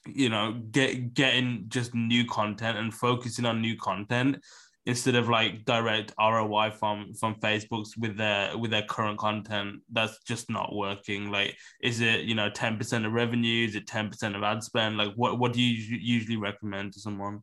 [0.06, 4.38] you know get getting just new content and focusing on new content
[4.86, 10.20] instead of like direct ROI from from Facebook's with their with their current content that's
[10.24, 11.32] just not working.
[11.32, 13.66] Like is it you know 10% of revenue?
[13.66, 14.98] Is it 10% of ad spend?
[14.98, 17.42] Like what what do you usually recommend to someone?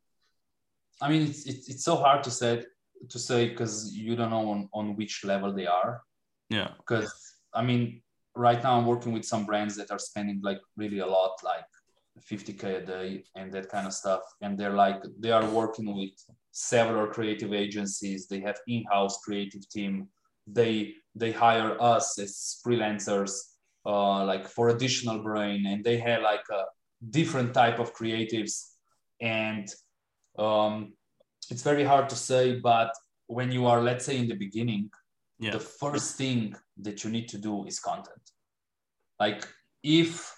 [1.00, 2.64] I mean it's it's, it's so hard to say
[3.09, 6.03] to say because you don't know on, on which level they are.
[6.50, 6.72] Yeah.
[6.76, 7.12] Because
[7.55, 8.03] I mean
[8.37, 11.64] right now I'm working with some brands that are spending like really a lot like
[12.31, 14.20] 50k a day and that kind of stuff.
[14.42, 16.12] And they're like they are working with
[16.53, 20.09] several creative agencies they have in-house creative team.
[20.47, 23.33] They they hire us as freelancers
[23.87, 26.65] uh, like for additional brain and they have like a
[27.11, 28.73] different type of creatives.
[29.21, 29.69] And
[30.39, 30.93] um,
[31.51, 32.93] it's very hard to say but
[33.27, 34.91] when you are let's say in the beginning
[35.39, 35.53] yeah.
[35.53, 38.25] the first thing that you need to do is content.
[39.19, 39.47] Like
[39.83, 40.35] if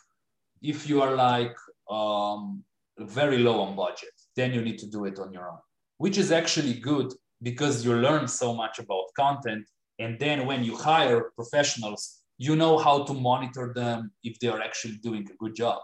[0.60, 1.56] if you are like
[1.90, 2.62] um,
[2.98, 5.58] very low on budget then you need to do it on your own
[6.02, 7.08] which is actually good
[7.48, 9.64] because you learn so much about content.
[10.00, 14.60] And then when you hire professionals, you know how to monitor them if they are
[14.60, 15.78] actually doing a good job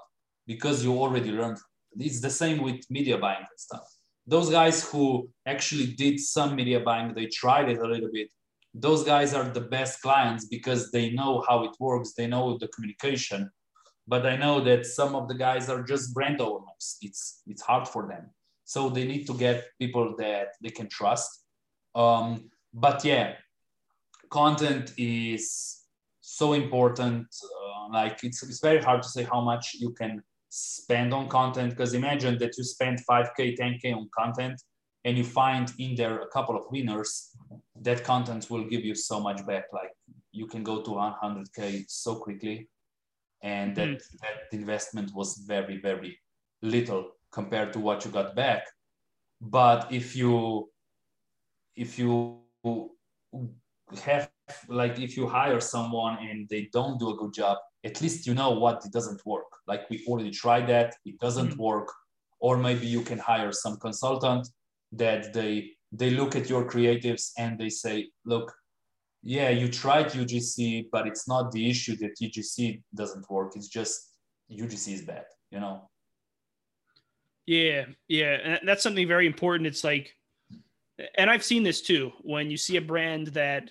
[0.44, 1.58] because you already learned.
[1.96, 3.86] It's the same with media buying and stuff.
[4.26, 8.28] Those guys who actually did some media buying, they tried it a little bit.
[8.74, 12.68] Those guys are the best clients because they know how it works, they know the
[12.74, 13.50] communication.
[14.08, 16.84] But I know that some of the guys are just brand owners.
[17.02, 18.24] It's it's hard for them.
[18.68, 21.30] So they need to get people that they can trust.
[21.94, 23.36] Um, but yeah,
[24.28, 25.84] content is
[26.20, 27.28] so important.
[27.42, 31.70] Uh, like it's, it's very hard to say how much you can spend on content
[31.70, 34.60] because imagine that you spend 5k 10k on content
[35.06, 37.30] and you find in there a couple of winners
[37.80, 39.92] that content will give you so much back like
[40.32, 42.66] you can go to 100k so quickly
[43.42, 44.02] and that, mm.
[44.22, 46.18] that investment was very very
[46.62, 48.64] little compared to what you got back.
[49.40, 50.70] But if you
[51.76, 52.38] if you
[54.02, 54.30] have
[54.68, 58.34] like if you hire someone and they don't do a good job at least you
[58.34, 59.50] know what it doesn't work.
[59.66, 60.94] Like we already tried that.
[61.04, 61.62] It doesn't mm-hmm.
[61.62, 61.92] work.
[62.40, 64.48] Or maybe you can hire some consultant
[64.92, 68.54] that they they look at your creatives and they say look
[69.22, 73.52] yeah you tried ugc but it's not the issue that ugc doesn't work.
[73.56, 74.14] It's just
[74.50, 75.88] ugc is bad you know
[77.48, 79.66] yeah, yeah, and that's something very important.
[79.66, 80.14] It's like,
[81.16, 82.12] and I've seen this too.
[82.20, 83.70] When you see a brand that,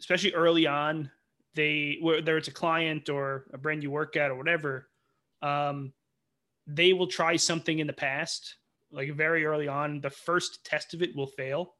[0.00, 1.12] especially early on,
[1.54, 4.88] they whether it's a client or a brand you work at or whatever,
[5.42, 5.92] um,
[6.66, 8.56] they will try something in the past,
[8.90, 10.00] like very early on.
[10.00, 11.76] The first test of it will fail,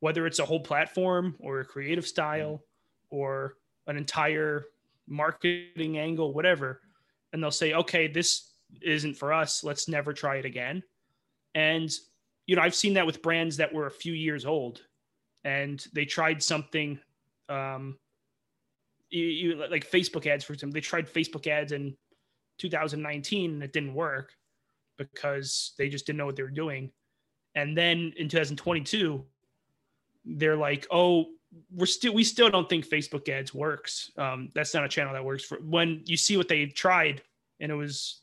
[0.00, 2.62] whether it's a whole platform or a creative style
[3.08, 3.54] or
[3.86, 4.66] an entire
[5.06, 6.82] marketing angle, whatever.
[7.32, 8.52] And they'll say, okay, this
[8.82, 9.64] isn't for us.
[9.64, 10.82] Let's never try it again.
[11.54, 11.90] And,
[12.46, 14.82] you know, I've seen that with brands that were a few years old
[15.44, 16.98] and they tried something,
[17.48, 17.98] um,
[19.10, 21.96] you, you like Facebook ads, for example, they tried Facebook ads in
[22.58, 24.32] 2019 and it didn't work
[24.96, 26.90] because they just didn't know what they were doing.
[27.54, 29.24] And then in 2022,
[30.24, 31.26] they're like, oh,
[31.74, 34.10] we're still we still don't think Facebook ads works.
[34.18, 37.22] Um, that's not a channel that works for when you see what they tried
[37.60, 38.20] and it was,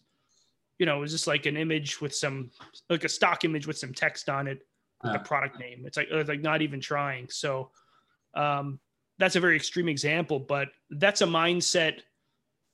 [0.79, 2.51] you know, it was just like an image with some
[2.89, 4.59] like a stock image with some text on it
[5.03, 5.17] with yeah.
[5.17, 5.83] the product name.
[5.85, 7.29] It's like it's like not even trying.
[7.29, 7.71] So
[8.35, 8.79] um,
[9.17, 12.01] that's a very extreme example, but that's a mindset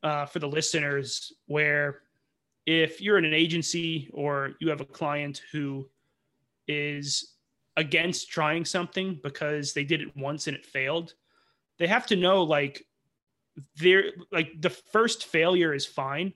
[0.04, 2.02] uh, for the listeners where
[2.66, 5.88] if you're in an agency or you have a client who
[6.68, 7.36] is
[7.78, 11.14] against trying something because they did it once and it failed,
[11.80, 12.86] they have to know like
[13.78, 16.34] they're like the first failure is fine.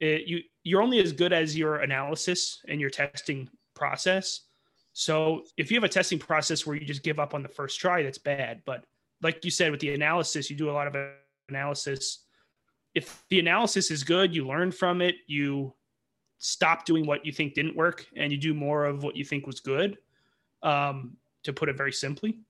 [0.00, 4.42] It, you you're only as good as your analysis and your testing process.
[4.92, 7.78] So if you have a testing process where you just give up on the first
[7.78, 8.62] try, that's bad.
[8.64, 8.84] But
[9.22, 10.96] like you said with the analysis, you do a lot of
[11.48, 12.26] analysis
[12.96, 15.74] if the analysis is good, you learn from it, you
[16.38, 19.46] stop doing what you think didn't work, and you do more of what you think
[19.46, 19.98] was good.
[20.62, 22.40] Um, to put it very simply,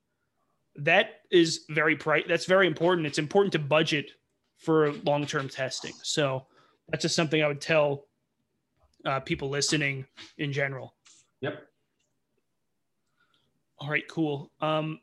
[0.76, 2.28] that is very bright.
[2.28, 3.08] That's very important.
[3.08, 4.12] It's important to budget
[4.56, 5.92] for long-term testing.
[6.02, 6.46] So
[6.88, 8.04] that's just something I would tell
[9.04, 10.06] uh, people listening
[10.38, 10.94] in general.
[11.40, 11.66] Yep.
[13.78, 14.50] All right, cool.
[14.60, 15.00] Um,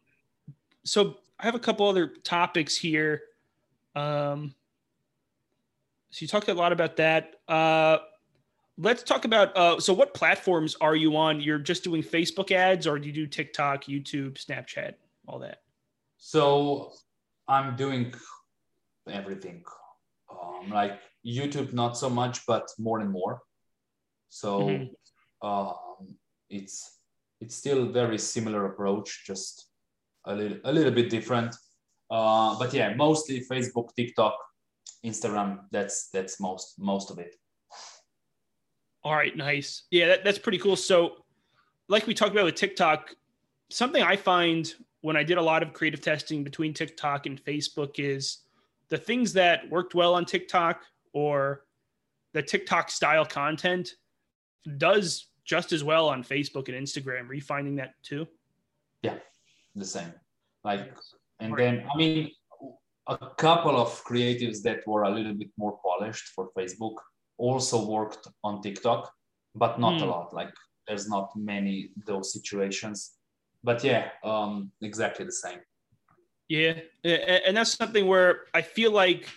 [0.84, 3.22] so I have a couple other topics here.
[3.96, 4.56] Um,
[6.10, 7.36] so you talked a lot about that.
[7.48, 8.00] Uh,
[8.78, 9.56] let's talk about.
[9.56, 11.40] Uh, so what platforms are you on?
[11.40, 14.94] You're just doing Facebook ads, or do you do TikTok, YouTube, Snapchat,
[15.28, 15.62] all that?
[16.18, 16.94] So
[17.48, 18.14] I'm doing
[19.10, 19.64] everything.
[20.32, 23.42] Um, like YouTube, not so much, but more and more.
[24.30, 25.48] So mm-hmm.
[25.48, 26.18] um,
[26.50, 27.00] it's
[27.42, 29.68] it's still very similar approach, just
[30.26, 31.56] a little a little bit different.
[32.10, 34.38] Uh, but yeah, mostly Facebook, TikTok,
[35.06, 35.60] Instagram.
[35.72, 37.36] That's that's most most of it.
[39.04, 39.84] All right, nice.
[39.92, 40.78] Yeah, that, that's pretty cool.
[40.78, 41.26] So,
[41.90, 43.14] like we talked about with TikTok,
[43.70, 48.00] something I find when I did a lot of creative testing between TikTok and Facebook
[48.00, 48.40] is
[48.90, 50.84] the things that worked well on TikTok
[51.14, 51.64] or
[52.34, 53.92] the TikTok style content
[54.78, 57.30] does just as well on Facebook and Instagram.
[57.30, 58.28] Are you finding that too?
[59.02, 59.18] Yeah,
[59.76, 60.14] the same.
[60.64, 60.94] Like,
[61.40, 62.32] and then I mean,
[63.08, 66.96] a couple of creatives that were a little bit more polished for Facebook
[67.38, 69.12] also worked on TikTok,
[69.56, 70.02] but not mm.
[70.02, 70.10] a hmm.
[70.10, 70.34] lot.
[70.34, 70.54] Like
[70.88, 73.14] there's not many those situations.
[73.64, 75.60] But yeah, um, exactly the same.
[76.50, 76.74] Yeah,
[77.04, 79.30] and that's something where I feel like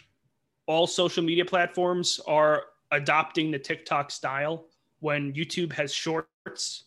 [0.67, 4.67] all social media platforms are adopting the TikTok style.
[5.01, 6.85] When YouTube has shorts,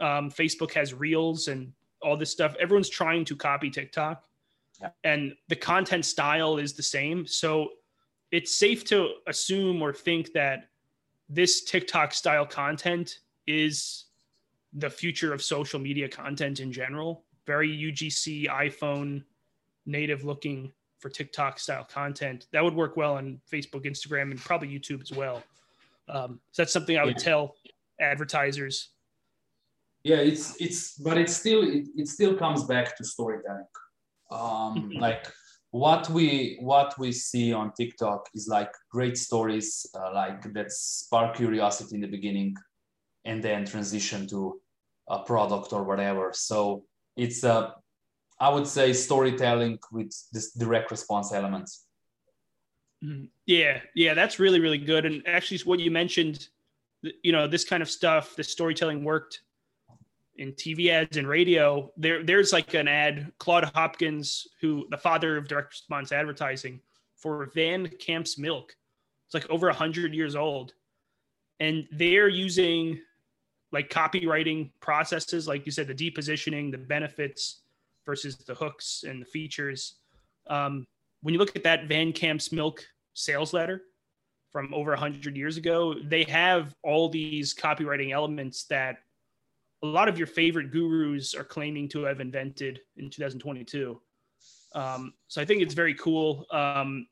[0.00, 2.54] um, Facebook has reels, and all this stuff.
[2.60, 4.24] Everyone's trying to copy TikTok
[4.80, 4.90] yeah.
[5.04, 7.26] and the content style is the same.
[7.26, 7.70] So
[8.30, 10.68] it's safe to assume or think that
[11.28, 14.04] this TikTok style content is
[14.72, 17.24] the future of social media content in general.
[17.46, 19.24] Very UGC iPhone
[19.86, 20.72] native looking
[21.06, 22.46] for TikTok style content.
[22.50, 25.40] That would work well on Facebook, Instagram, and probably YouTube as well.
[26.08, 27.30] Um, so that's something I would yeah.
[27.30, 27.54] tell
[28.00, 28.88] advertisers.
[30.02, 33.66] Yeah, it's it's, but it still it, it still comes back to storytelling
[34.30, 35.26] um, like
[35.70, 41.36] what we what we see on tiktok is like great stories uh, like that spark
[41.36, 42.54] curiosity in the beginning
[43.24, 44.60] and then transition to
[45.08, 46.84] a product or whatever so
[47.16, 47.74] it's a
[48.40, 51.86] i would say storytelling with this direct response elements
[53.04, 53.24] mm-hmm.
[53.46, 56.48] yeah yeah that's really really good and actually what you mentioned
[57.22, 59.40] you know this kind of stuff the storytelling worked
[60.38, 65.36] in TV ads and radio, there there's like an ad, Claude Hopkins, who the father
[65.36, 66.80] of direct response advertising
[67.16, 68.76] for Van Camp's milk.
[69.26, 70.74] It's like over hundred years old.
[71.58, 73.00] And they're using
[73.72, 77.60] like copywriting processes, like you said, the depositioning, the benefits
[78.06, 79.96] versus the hooks and the features.
[80.46, 80.86] Um,
[81.22, 82.84] when you look at that Van Camp's milk
[83.14, 83.82] sales letter
[84.52, 88.98] from over a hundred years ago, they have all these copywriting elements that
[89.82, 94.00] a lot of your favorite gurus are claiming to have invented in 2022.
[94.74, 96.46] Um, so I think it's very cool.
[96.50, 97.06] Um,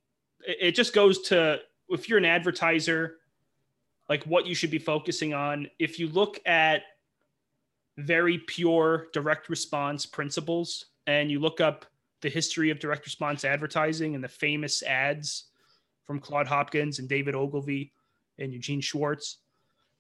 [0.47, 3.17] it, it, just goes to if you're an advertiser,
[4.09, 5.69] like what you should be focusing on.
[5.79, 6.83] If you look at
[7.97, 11.87] very pure direct response principles and you look up
[12.23, 15.45] the history of direct response advertising and the famous ads
[16.05, 17.93] from Claude Hopkins and David Ogilvy
[18.39, 19.39] and Eugene Schwartz,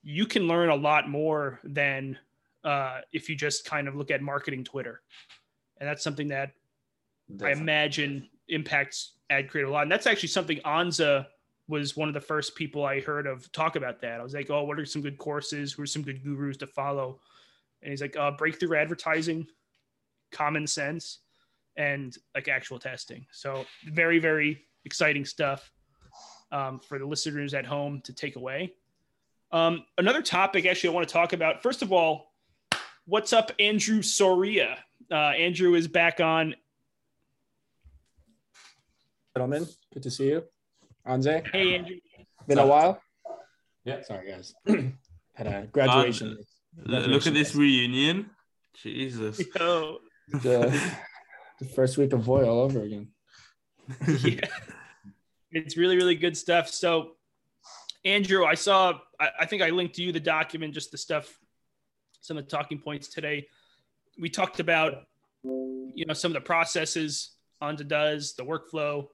[0.02, 2.18] you can learn a lot more than
[2.64, 5.02] uh, if you just kind of look at marketing Twitter.
[5.78, 6.52] And that's something that
[7.30, 7.48] Definitely.
[7.48, 9.82] I imagine impacts ad creative a lot.
[9.82, 11.26] And that's actually something Anze
[11.68, 14.20] was one of the first people I heard of talk about that.
[14.20, 15.72] I was like, oh, what are some good courses?
[15.72, 17.20] Who are some good gurus to follow?
[17.84, 19.46] And he's like, uh, breakthrough advertising,
[20.32, 21.20] common sense,
[21.76, 23.26] and like actual testing.
[23.30, 25.70] So very, very exciting stuff
[26.50, 28.72] um, for the listeners at home to take away.
[29.52, 31.62] Um, another topic actually I want to talk about.
[31.62, 32.32] First of all,
[33.04, 34.78] what's up, Andrew Soria?
[35.10, 36.54] Uh, Andrew is back on.
[39.36, 40.44] Gentlemen, good to see you.
[41.06, 41.46] Anze.
[41.52, 41.96] Hey, Andrew.
[42.48, 43.00] Been a while.
[43.84, 44.02] Yeah.
[44.02, 44.54] Sorry, guys.
[45.34, 46.28] Had a graduation.
[46.28, 46.38] Um,
[46.84, 48.30] look at this reunion.
[48.74, 49.40] Jesus.
[49.58, 49.98] Yo.
[50.28, 50.80] The,
[51.60, 53.08] the first week of Voy all over again.
[54.22, 54.48] yeah.
[55.52, 56.68] It's really, really good stuff.
[56.68, 57.12] So,
[58.04, 61.38] Andrew, I saw, I, I think I linked to you the document, just the stuff,
[62.20, 63.46] some of the talking points today.
[64.18, 65.04] We talked about,
[65.42, 69.06] you know, some of the processes Anze does, the workflow,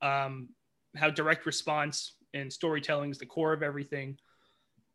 [0.00, 0.48] um,
[0.96, 4.18] how direct response and storytelling is the core of everything.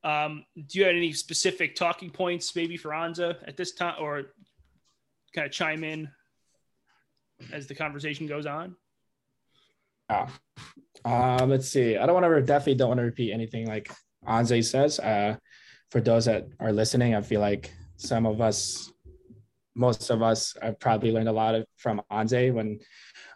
[0.04, 4.24] Um, do you have any specific talking points maybe for Anze at this time or
[5.34, 6.10] kind of chime in
[7.52, 8.76] as the conversation goes on?
[10.10, 10.30] Yeah.
[11.04, 11.98] Um, let's see.
[11.98, 13.92] I don't want to definitely don't want to repeat anything like
[14.28, 15.00] Anze says.
[15.00, 15.38] Uh,
[15.92, 18.92] for those that are listening, I feel like some of us,
[19.76, 22.80] most of us, have probably learned a lot of, from Anze when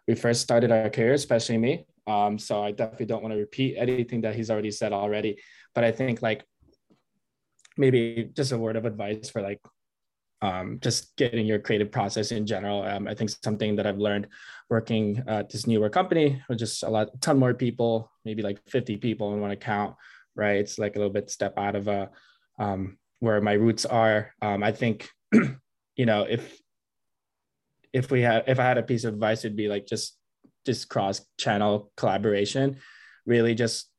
[0.07, 1.85] we first started our career, especially me.
[2.07, 5.37] Um, so I definitely don't want to repeat anything that he's already said already.
[5.75, 6.43] But I think like
[7.77, 9.59] maybe just a word of advice for like
[10.41, 12.83] um, just getting your creative process in general.
[12.83, 14.27] Um, I think something that I've learned
[14.69, 18.59] working at this newer company with just a lot, a ton more people, maybe like
[18.67, 19.95] 50 people in one account,
[20.35, 20.57] right?
[20.57, 22.09] It's like a little bit step out of a,
[22.59, 24.33] uh, um, where my roots are.
[24.41, 26.59] Um, I think, you know, if,
[27.93, 30.17] if we had, if I had a piece of advice, it'd be like just,
[30.65, 32.77] just cross channel collaboration,
[33.25, 33.89] really just,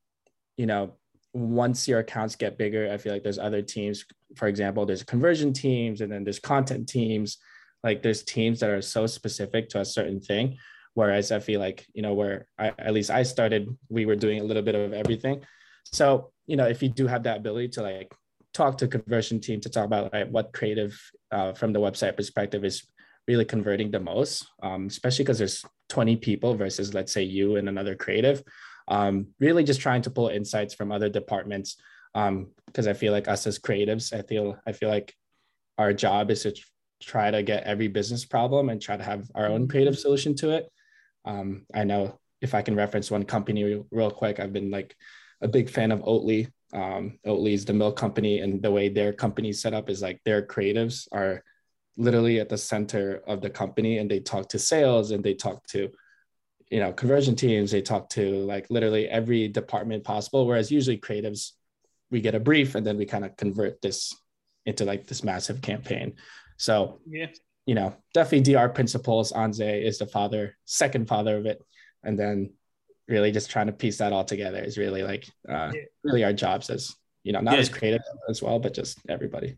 [0.56, 0.96] you know,
[1.32, 4.04] once your accounts get bigger, I feel like there's other teams.
[4.36, 7.38] For example, there's conversion teams and then there's content teams.
[7.82, 10.58] Like there's teams that are so specific to a certain thing.
[10.94, 14.40] Whereas I feel like, you know, where I, at least I started, we were doing
[14.40, 15.42] a little bit of everything.
[15.84, 18.14] So, you know, if you do have that ability to like
[18.52, 22.64] talk to conversion team to talk about like, what creative uh, from the website perspective
[22.64, 22.86] is
[23.26, 27.68] really converting the most, um, especially because there's 20 people versus let's say you and
[27.68, 28.42] another creative
[28.92, 31.76] um, really just trying to pull insights from other departments
[32.12, 32.28] because
[32.86, 35.14] um, I feel like us as creatives, I feel I feel like
[35.78, 36.54] our job is to
[37.02, 40.50] try to get every business problem and try to have our own creative solution to
[40.50, 40.70] it.
[41.24, 44.94] Um, I know if I can reference one company real, quick, I've been like
[45.40, 46.50] a big fan of Oatly.
[46.74, 50.20] Um, Oatly is the milk company, and the way their company set up is like
[50.24, 51.42] their creatives are
[51.96, 55.66] literally at the center of the company, and they talk to sales and they talk
[55.68, 55.88] to
[56.72, 61.52] you know conversion teams they talk to like literally every department possible whereas usually creatives
[62.12, 64.14] we get a brief and then we kind of convert this
[64.66, 66.14] into like this massive campaign.
[66.56, 67.26] So yeah.
[67.66, 71.60] you know definitely dr principles anze is the father second father of it.
[72.04, 72.52] And then
[73.08, 75.82] really just trying to piece that all together is really like uh, yeah.
[76.04, 76.94] really our jobs as
[77.24, 77.60] you know not yeah.
[77.60, 79.56] as creative as well but just everybody.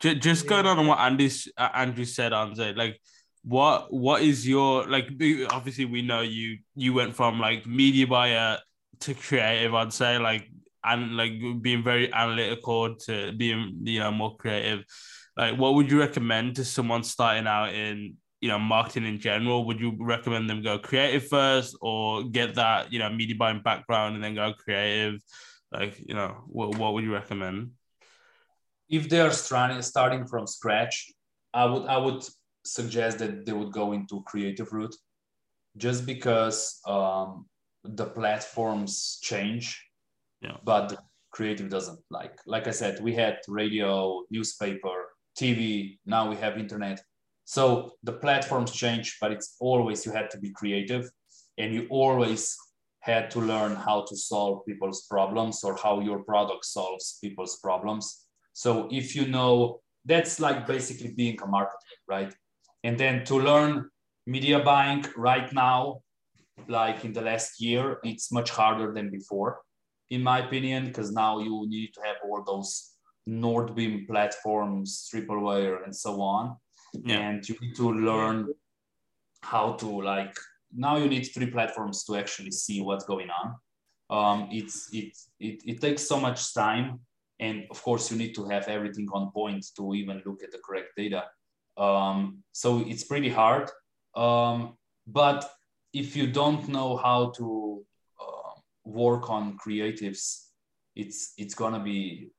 [0.00, 3.00] Just going on what Andy's uh, Andrew said, Anze, like
[3.44, 5.08] what what is your like
[5.50, 8.58] obviously we know you you went from like media buyer
[9.00, 10.48] to creative i'd say like
[10.84, 14.84] and like being very analytical to being you know more creative.
[15.36, 19.64] Like what would you recommend to someone starting out in you know marketing in general?
[19.66, 24.14] Would you recommend them go creative first or get that you know media buying background
[24.14, 25.20] and then go creative?
[25.72, 27.72] Like you know what, what would you recommend?
[28.88, 31.12] If they're starting starting from scratch
[31.54, 32.22] i would i would
[32.68, 34.94] suggest that they would go into creative route
[35.76, 37.46] just because um,
[37.84, 39.80] the platforms change
[40.40, 40.56] yeah.
[40.64, 40.98] but
[41.30, 42.00] creative doesn't.
[42.10, 44.96] Like like i said we had radio newspaper
[45.38, 47.00] tv now we have internet.
[47.44, 51.10] So the platforms change but it's always you had to be creative
[51.56, 52.56] and you always
[53.00, 58.26] had to learn how to solve people's problems or how your product solves people's problems.
[58.52, 62.34] So if you know that's like basically being a marketer right
[62.84, 63.90] and then to learn
[64.26, 66.00] media buying right now,
[66.68, 69.60] like in the last year, it's much harder than before,
[70.10, 72.92] in my opinion, because now you need to have all those
[73.28, 76.56] Northbeam platforms, Triple Whale, and so on.
[76.94, 77.18] Yeah.
[77.20, 78.48] And you need to learn
[79.42, 80.34] how to like
[80.74, 83.54] now you need three platforms to actually see what's going on.
[84.10, 87.00] um, it's it, it it takes so much time
[87.40, 90.58] and of course you need to have everything on point to even look at the
[90.66, 91.24] correct data
[91.78, 93.70] um, so it's pretty hard.
[94.14, 94.76] Um,
[95.06, 95.48] but
[95.92, 97.84] if you don't know how to
[98.20, 100.48] uh, work on creatives
[100.98, 102.30] it's it's gonna be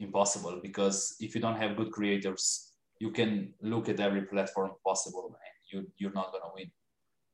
[0.00, 5.26] impossible because if you don't have good creators you can look at every platform possible
[5.44, 6.70] and you, you're not gonna win.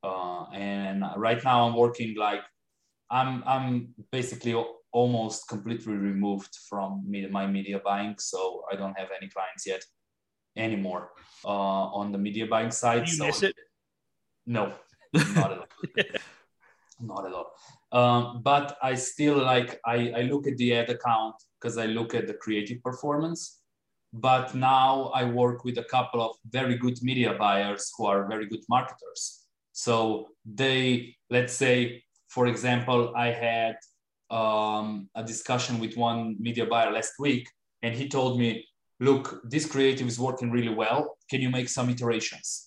[0.03, 2.42] Uh, and right now i'm working like
[3.11, 4.55] i'm i'm basically
[4.92, 9.82] almost completely removed from my media buying so i don't have any clients yet
[10.57, 11.11] anymore
[11.44, 11.48] uh,
[12.00, 13.54] on the media buying side Do you so miss it?
[14.46, 14.72] No
[15.12, 15.66] not at all.
[17.00, 17.52] Not at all.
[17.92, 22.14] Um, but i still like I, I look at the ad account because i look
[22.14, 23.61] at the creative performance.
[24.12, 28.46] But now i work with a couple of very good media buyers who are very
[28.46, 29.44] good marketers.
[29.72, 33.76] So they let's say for example i had
[34.30, 37.48] um, a discussion with one media buyer last week
[37.82, 38.66] and he told me
[39.01, 42.66] look this creative is working really well can you make some iterations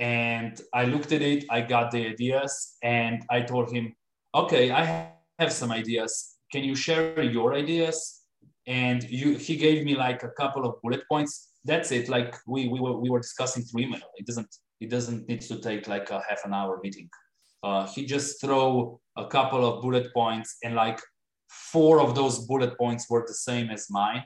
[0.00, 3.94] and I looked at it, I got the ideas, and I told him,
[4.34, 6.36] okay, I have some ideas.
[6.50, 8.22] Can you share your ideas?
[8.66, 11.50] And you, he gave me like a couple of bullet points.
[11.66, 12.08] That's it.
[12.08, 14.00] Like we, we, were, we were discussing through email.
[14.16, 14.48] It doesn't,
[14.80, 17.10] it doesn't need to take like a half an hour meeting.
[17.62, 20.98] Uh, he just throw a couple of bullet points and like
[21.50, 24.24] four of those bullet points were the same as mine.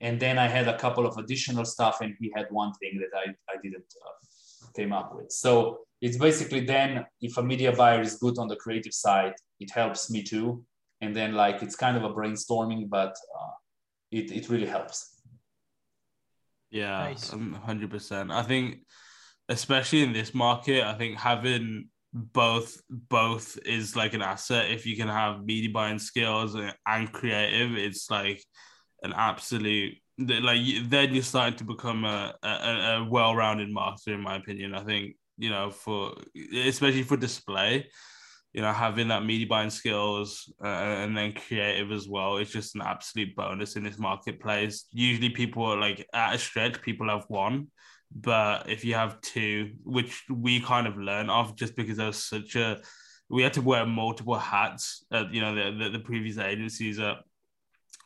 [0.00, 3.16] And then I had a couple of additional stuff and he had one thing that
[3.16, 5.32] I, I didn't uh, came up with.
[5.32, 9.70] So it's basically then if a media buyer is good on the creative side, it
[9.72, 10.64] helps me too.
[11.00, 13.50] And then like it's kind of a brainstorming, but uh,
[14.10, 15.20] it it really helps.
[16.70, 17.30] Yeah, nice.
[17.30, 18.30] hundred percent.
[18.30, 18.80] I think,
[19.48, 24.70] especially in this market, I think having both both is like an asset.
[24.70, 28.44] If you can have media buying skills and creative, it's like
[29.02, 34.36] an absolute like then you're starting to become a, a, a well-rounded master in my
[34.36, 34.74] opinion.
[34.74, 36.14] I think you know for
[36.52, 37.86] especially for display
[38.52, 42.74] you know having that media buying skills uh, and then creative as well it's just
[42.74, 44.86] an absolute bonus in this marketplace.
[44.92, 47.68] Usually people are like at a stretch people have one
[48.14, 52.56] but if you have two which we kind of learn off just because there's such
[52.56, 52.80] a
[53.30, 57.18] we had to wear multiple hats at you know the, the, the previous agencies at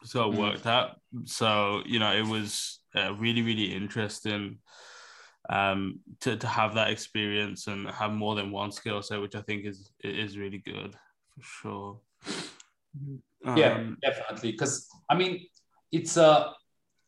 [0.04, 0.38] so it mm.
[0.38, 1.00] worked out.
[1.24, 4.58] So you know, it was uh, really really interesting
[5.50, 9.42] um, to to have that experience and have more than one skill set, which I
[9.42, 10.94] think is is really good
[11.34, 12.00] for sure.
[13.44, 14.52] Um, yeah, definitely.
[14.52, 15.46] Because I mean,
[15.90, 16.52] it's a uh,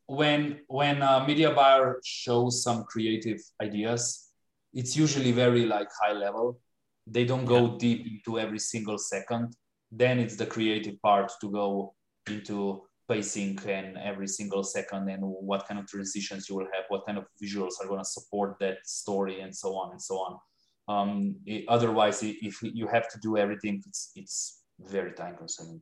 [0.07, 4.30] when when a media buyer shows some creative ideas,
[4.72, 6.61] it's usually very like high level.
[7.07, 7.78] They don't go yeah.
[7.78, 9.55] deep into every single second.
[9.92, 11.95] Then it's the creative part to go
[12.29, 17.05] into pacing and every single second and what kind of transitions you will have, what
[17.07, 20.39] kind of visuals are going to support that story and so on and so on.
[20.87, 25.81] Um, it, otherwise, if you have to do everything, it's, it's very time consuming.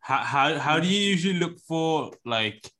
[0.00, 2.70] How, how, how do you usually look for like,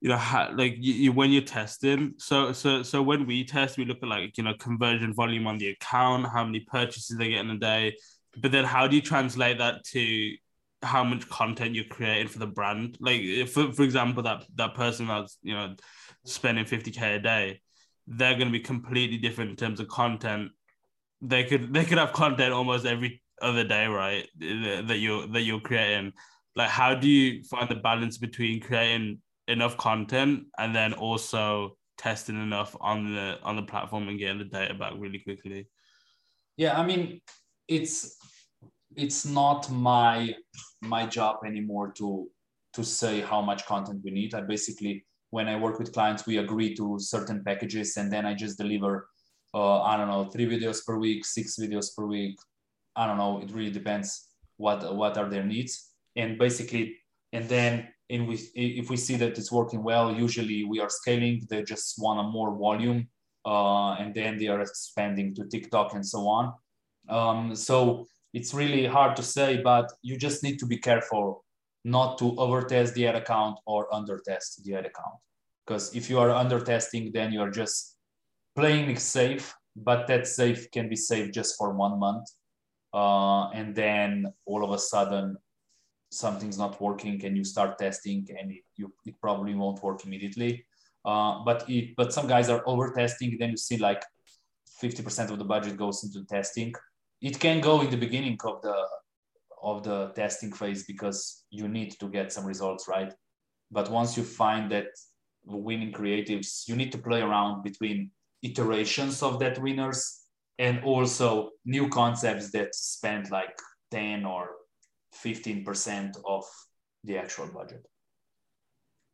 [0.00, 2.14] you know, how, like you, you, when you're testing?
[2.18, 5.58] So, so, so when we test, we look at like, you know, conversion volume on
[5.58, 7.96] the account, how many purchases they get in a day,
[8.36, 10.34] but then how do you translate that to
[10.84, 12.96] how much content you're creating for the brand.
[13.00, 15.74] Like, for, for example, that that person that's you know
[16.24, 17.60] spending 50k a day,
[18.06, 20.50] they're going to be completely different in terms of content.
[21.20, 24.28] They could they could have content almost every other day, right?
[24.38, 26.12] That you're that you're creating.
[26.56, 32.40] Like, how do you find the balance between creating enough content and then also testing
[32.40, 35.68] enough on the on the platform and getting the data back really quickly?
[36.56, 37.20] Yeah, I mean,
[37.66, 38.16] it's
[38.96, 40.34] it's not my
[40.82, 42.28] my job anymore to
[42.74, 44.34] to say how much content we need.
[44.34, 48.34] I basically when I work with clients, we agree to certain packages, and then I
[48.34, 49.08] just deliver.
[49.52, 52.36] Uh, I don't know, three videos per week, six videos per week.
[52.96, 53.40] I don't know.
[53.40, 56.96] It really depends what what are their needs, and basically,
[57.32, 61.46] and then and we if we see that it's working well, usually we are scaling.
[61.50, 63.08] They just want a more volume,
[63.44, 66.52] uh, and then they are expanding to TikTok and so on.
[67.08, 71.44] Um, so it's really hard to say, but you just need to be careful
[71.84, 75.14] not to over test the ad account or under test the ad account.
[75.64, 77.96] Because if you are under testing, then you are just
[78.56, 82.28] playing it safe, but that safe can be safe just for one month.
[82.92, 85.36] Uh, and then all of a sudden
[86.10, 90.66] something's not working and you start testing and it, you, it probably won't work immediately.
[91.04, 93.36] Uh, but it, but some guys are over testing.
[93.38, 94.02] Then you see like
[94.82, 96.74] 50% of the budget goes into testing
[97.24, 98.76] it can go in the beginning of the
[99.62, 103.12] of the testing phase because you need to get some results right?
[103.70, 104.88] But once you find that
[105.44, 108.10] winning creatives you need to play around between
[108.42, 110.20] iterations of that winners
[110.58, 113.56] and also new concepts that spend like
[113.90, 114.50] 10 or
[115.24, 116.44] 15% of
[117.04, 117.86] the actual budget.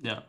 [0.00, 0.20] Yeah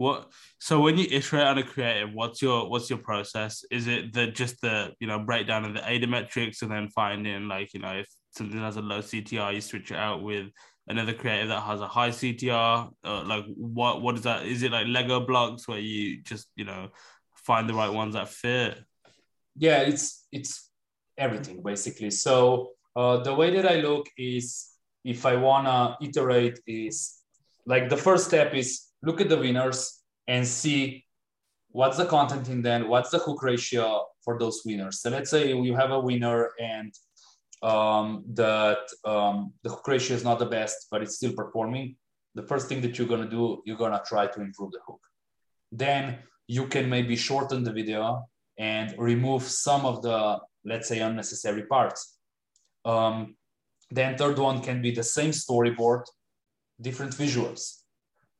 [0.00, 3.62] what so when you iterate on a creative what's your what's your process?
[3.70, 7.48] Is it the just the you know breakdown of the AIDA metrics and then finding
[7.48, 10.46] like you know if something has a low ctr you switch it out with
[10.88, 14.46] another creative that has a high ctr uh, like what what is that?
[14.46, 16.88] Is it like lego blocks where you just you know
[17.34, 18.78] find the right ones that fit?
[19.54, 20.70] Yeah it's it's
[21.18, 22.10] everything basically.
[22.10, 24.70] So uh, the way that i look is
[25.04, 27.18] if i want to iterate is
[27.66, 31.04] like the first step is look at the winners and see
[31.70, 35.00] what's the content in them, what's the hook ratio for those winners.
[35.00, 36.92] So let's say you have a winner and
[37.62, 41.96] um, that um, the hook ratio is not the best, but it's still performing.
[42.34, 45.00] The first thing that you're gonna do, you're gonna try to improve the hook.
[45.72, 48.24] Then you can maybe shorten the video
[48.58, 52.18] and remove some of the, let's say, unnecessary parts.
[52.84, 53.36] Um,
[53.90, 56.04] then third one can be the same storyboard,
[56.80, 57.79] different visuals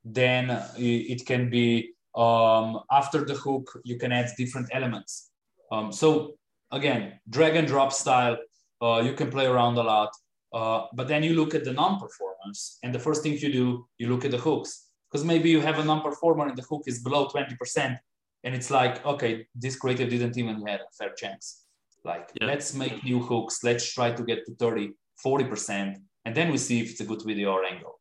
[0.05, 5.31] then it can be um, after the hook, you can add different elements.
[5.71, 6.35] Um, so
[6.71, 8.37] again, drag and drop style,
[8.83, 10.11] uh, you can play around a lot.
[10.53, 14.09] Uh, but then you look at the non-performance and the first thing you do, you
[14.09, 17.29] look at the hooks because maybe you have a non-performer and the hook is below
[17.29, 17.97] 20%
[18.43, 21.65] and it's like, okay, this creative didn't even have a fair chance.
[22.05, 22.47] Like, yeah.
[22.47, 23.63] let's make new hooks.
[23.63, 24.93] Let's try to get to 30,
[25.25, 25.97] 40%.
[26.25, 28.00] And then we see if it's a good video or angle.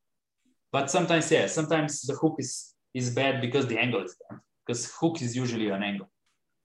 [0.71, 4.39] But sometimes, yeah, sometimes the hook is is bad because the angle is bad.
[4.65, 6.09] Because hook is usually an angle.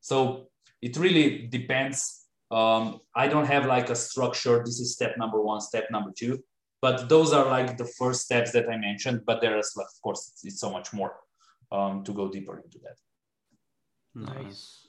[0.00, 0.48] So
[0.82, 2.26] it really depends.
[2.50, 4.62] Um, I don't have like a structure.
[4.64, 6.42] This is step number one, step number two.
[6.82, 9.22] But those are like the first steps that I mentioned.
[9.26, 11.14] But there is, of course, it's, it's so much more
[11.72, 12.96] um, to go deeper into that.
[14.14, 14.88] Nice.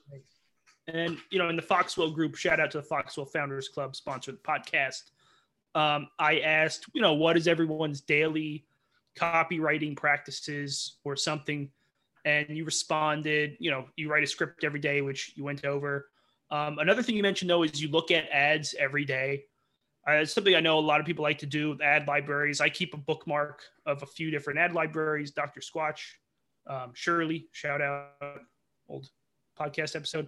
[0.88, 4.36] And you know, in the Foxwell group, shout out to the Foxwell Founders Club, sponsored
[4.36, 5.12] the podcast.
[5.74, 8.66] Um, I asked, you know, what is everyone's daily
[9.20, 11.70] copywriting practices or something
[12.26, 16.10] and you responded you know you write a script every day which you went over.
[16.52, 19.46] Um, another thing you mentioned though is you look at ads every day.
[20.08, 22.62] Uh, it's something i know a lot of people like to do with ad libraries.
[22.62, 26.02] I keep a bookmark of a few different ad libraries dr squatch
[26.68, 28.42] um, shirley shout out
[28.88, 29.10] old
[29.60, 30.28] podcast episode.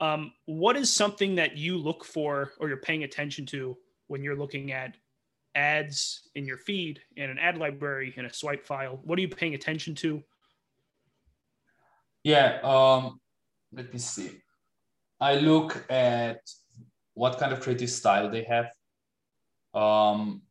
[0.00, 3.76] Um, what is something that you look for or you're paying attention to
[4.08, 4.96] when you're looking at
[5.54, 9.00] ads in your feed and an ad library and a swipe file?
[9.04, 10.22] What are you paying attention to?
[12.22, 13.20] Yeah, um,
[13.72, 14.30] let me see.
[15.20, 16.40] I look at
[17.14, 18.70] what kind of creative style they have.
[19.74, 20.42] Um,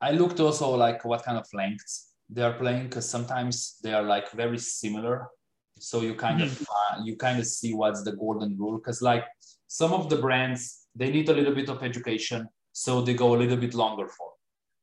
[0.00, 4.02] I looked also like what kind of lengths they are playing because sometimes they are
[4.02, 5.28] like very similar.
[5.78, 6.62] So you kind mm-hmm.
[6.62, 9.24] of uh, you kind of see what's the golden rule because like
[9.66, 13.36] some of the brands they need a little bit of education, so they go a
[13.36, 14.30] little bit longer for.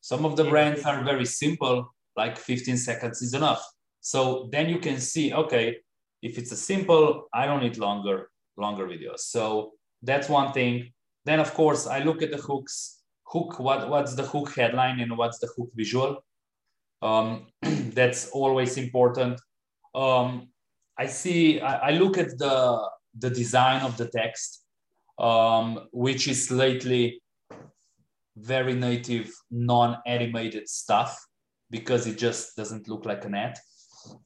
[0.03, 3.65] Some of the brands are very simple, like 15 seconds is enough.
[4.01, 5.77] So then you can see, okay,
[6.21, 9.19] if it's a simple, I don't need longer, longer videos.
[9.19, 10.91] So that's one thing.
[11.23, 12.99] Then of course I look at the hooks.
[13.27, 16.21] Hook, what, what's the hook headline and what's the hook visual?
[17.01, 19.39] Um, that's always important.
[19.95, 20.49] Um,
[20.97, 24.65] I see, I, I, look at the, the design of the text,
[25.17, 27.22] um, which is lately
[28.37, 31.17] very native, non-animated stuff
[31.69, 33.57] because it just doesn't look like an ad.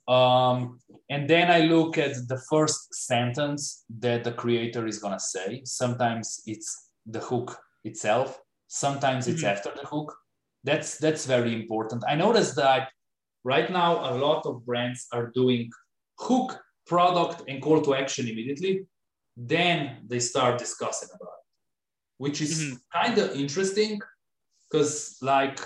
[0.07, 0.79] Um,
[1.09, 5.61] and then I look at the first sentence that the creator is gonna say.
[5.63, 8.39] Sometimes it's the hook itself.
[8.67, 9.35] Sometimes mm-hmm.
[9.35, 10.15] it's after the hook.
[10.63, 12.03] That's that's very important.
[12.07, 12.89] I noticed that
[13.43, 15.69] right now a lot of brands are doing
[16.19, 18.87] hook, product, and call to action immediately.
[19.37, 21.46] Then they start discussing about it
[22.17, 22.75] which is mm-hmm.
[22.93, 23.99] kind of interesting
[24.69, 25.59] because like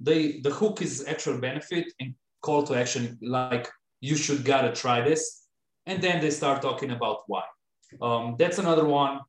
[0.00, 3.68] they the hook is actual benefit and call to action like
[4.00, 5.46] you should gotta try this
[5.86, 7.42] and then they start talking about why
[8.02, 9.20] um, that's another one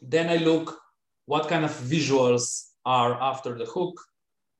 [0.00, 0.78] then i look
[1.26, 4.00] what kind of visuals are after the hook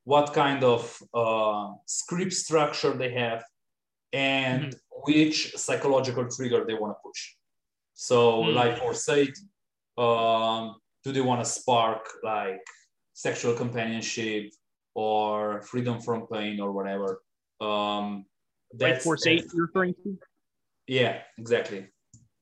[0.03, 3.43] what kind of uh, script structure they have
[4.13, 5.11] and mm-hmm.
[5.11, 7.35] which psychological trigger they want to push
[7.93, 8.55] so mm-hmm.
[8.55, 9.31] like for say
[9.97, 12.61] um, do they want to spark like
[13.13, 14.51] sexual companionship
[14.95, 17.21] or freedom from pain or whatever
[17.61, 18.25] um
[18.73, 20.17] that's like force eight you're referring to
[20.87, 21.87] yeah exactly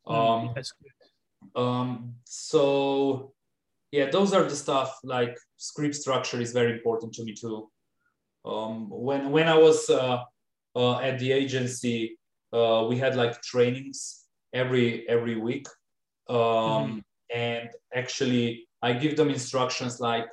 [0.08, 1.62] mm, um that's good.
[1.62, 3.34] um so
[3.92, 7.70] yeah, those are the stuff like script structure is very important to me too.
[8.46, 10.24] Um, when when I was uh,
[10.76, 12.18] uh, at the agency,
[12.54, 15.68] uh, we had like trainings every every week,
[16.30, 17.00] um, mm-hmm.
[17.34, 20.26] And actually I give them instructions like,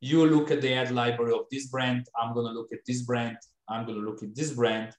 [0.00, 2.06] you look at the ad library of this brand.
[2.20, 3.36] I'm gonna look at this brand.
[3.68, 4.92] I'm gonna look at this brand.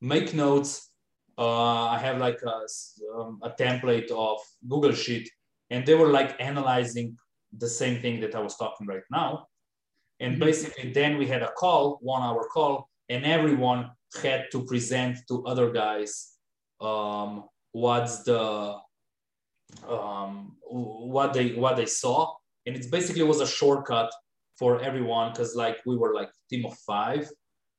[0.00, 0.90] Make notes.
[1.36, 2.66] Uh, I have like a,
[3.14, 4.38] um, a template of
[4.68, 5.30] Google Sheet,
[5.70, 7.16] and they were like analyzing
[7.56, 9.48] the same thing that I was talking right now.
[10.20, 10.44] And mm-hmm.
[10.44, 13.90] basically, then we had a call, one hour call, and everyone
[14.22, 16.32] had to present to other guys
[16.80, 18.76] um, what's the
[19.88, 22.34] um, what they what they saw,
[22.66, 24.12] and it basically was a shortcut
[24.58, 27.28] for everyone because like we were like team of five.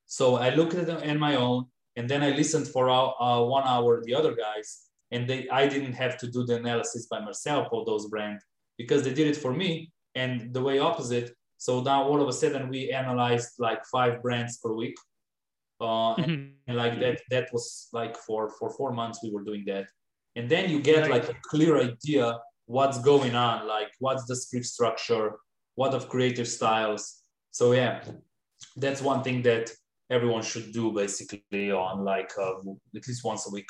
[0.05, 1.65] So I looked at them on my own,
[1.95, 5.93] and then I listened for uh, one hour the other guys, and they I didn't
[5.93, 8.43] have to do the analysis by myself of those brands
[8.77, 11.33] because they did it for me, and the way opposite.
[11.57, 14.95] So now all of a sudden we analyzed like five brands per week.
[15.79, 16.21] Uh, mm-hmm.
[16.21, 19.85] and, and like that, that was like for, for four months we were doing that
[20.35, 24.65] and then you get like a clear idea what's going on like what's the script
[24.65, 25.33] structure
[25.75, 27.21] what of creative styles.
[27.51, 28.03] So yeah
[28.77, 29.71] that's one thing that
[30.09, 32.53] everyone should do basically on like uh,
[32.95, 33.69] at least once a week.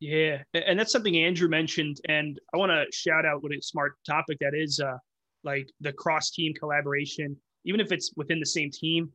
[0.00, 3.92] Yeah and that's something andrew mentioned and i want to shout out what a smart
[4.06, 4.96] topic that is uh,
[5.44, 7.36] like the cross team collaboration.
[7.66, 9.10] Even if it's within the same team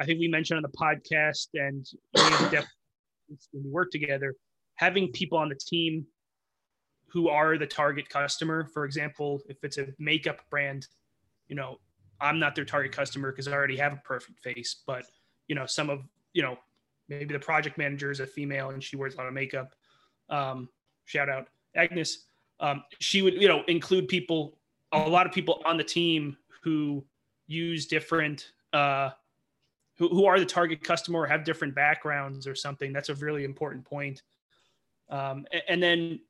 [0.00, 1.86] i think we mentioned on the podcast and
[3.50, 4.34] when we work together
[4.80, 6.06] having people on the team
[7.06, 8.64] who are the target customer.
[8.64, 10.86] For example, if it's a makeup brand,
[11.48, 11.78] you know,
[12.18, 14.76] I'm not their target customer because I already have a perfect face.
[14.86, 15.04] But
[15.48, 16.00] you know, some of
[16.32, 16.56] you know,
[17.10, 19.74] maybe the project manager is a female and she wears a lot of makeup.
[20.30, 20.70] Um,
[21.04, 22.24] shout out Agnes.
[22.58, 24.56] Um, she would you know include people,
[24.92, 27.04] a lot of people on the team who
[27.46, 28.52] use different.
[28.72, 29.10] Uh,
[29.98, 33.84] who, are the target customer or have different backgrounds or something that's a really important
[33.84, 34.22] point
[35.10, 36.20] um, and then,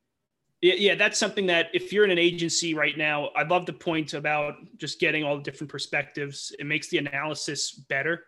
[0.63, 4.15] yeah, that's something that if you're in an agency right now, I love the point
[4.15, 6.53] about just getting all the different perspectives.
[6.59, 8.25] It makes the analysis better.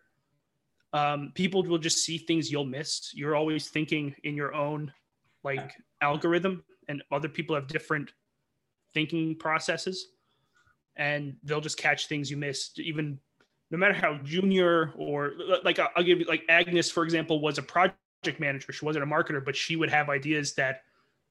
[0.94, 3.12] Um, people will just see things you'll miss.
[3.14, 4.92] You're always thinking in your own
[5.42, 8.12] like algorithm, and other people have different
[8.94, 10.08] thinking processes,
[10.96, 12.78] and they'll just catch things you missed.
[12.78, 13.18] Even
[13.70, 15.32] no matter how junior or
[15.64, 17.96] like I'll give you like Agnes, for example, was a project
[18.38, 18.72] manager.
[18.72, 20.82] She wasn't a marketer, but she would have ideas that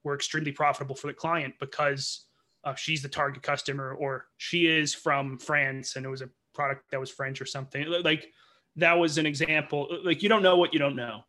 [0.04, 2.26] were extremely profitable for the client because
[2.64, 6.92] uh, she's the target customer or she is from France and it was a product
[6.92, 7.86] that was French or something.
[8.04, 8.32] Like
[8.76, 9.88] that was an example.
[10.04, 11.24] Like you don't know what you don't know.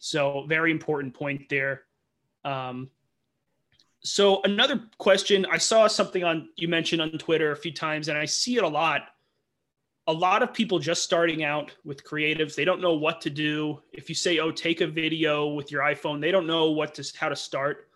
[0.00, 1.82] So very important point there.
[2.44, 2.90] Um,
[4.02, 8.18] so another question, I saw something on you mentioned on Twitter a few times, and
[8.18, 9.08] I see it a lot
[10.06, 13.80] a lot of people just starting out with creatives they don't know what to do.
[13.92, 17.12] If you say oh take a video with your iphone they don't know what to
[17.18, 17.88] how to start.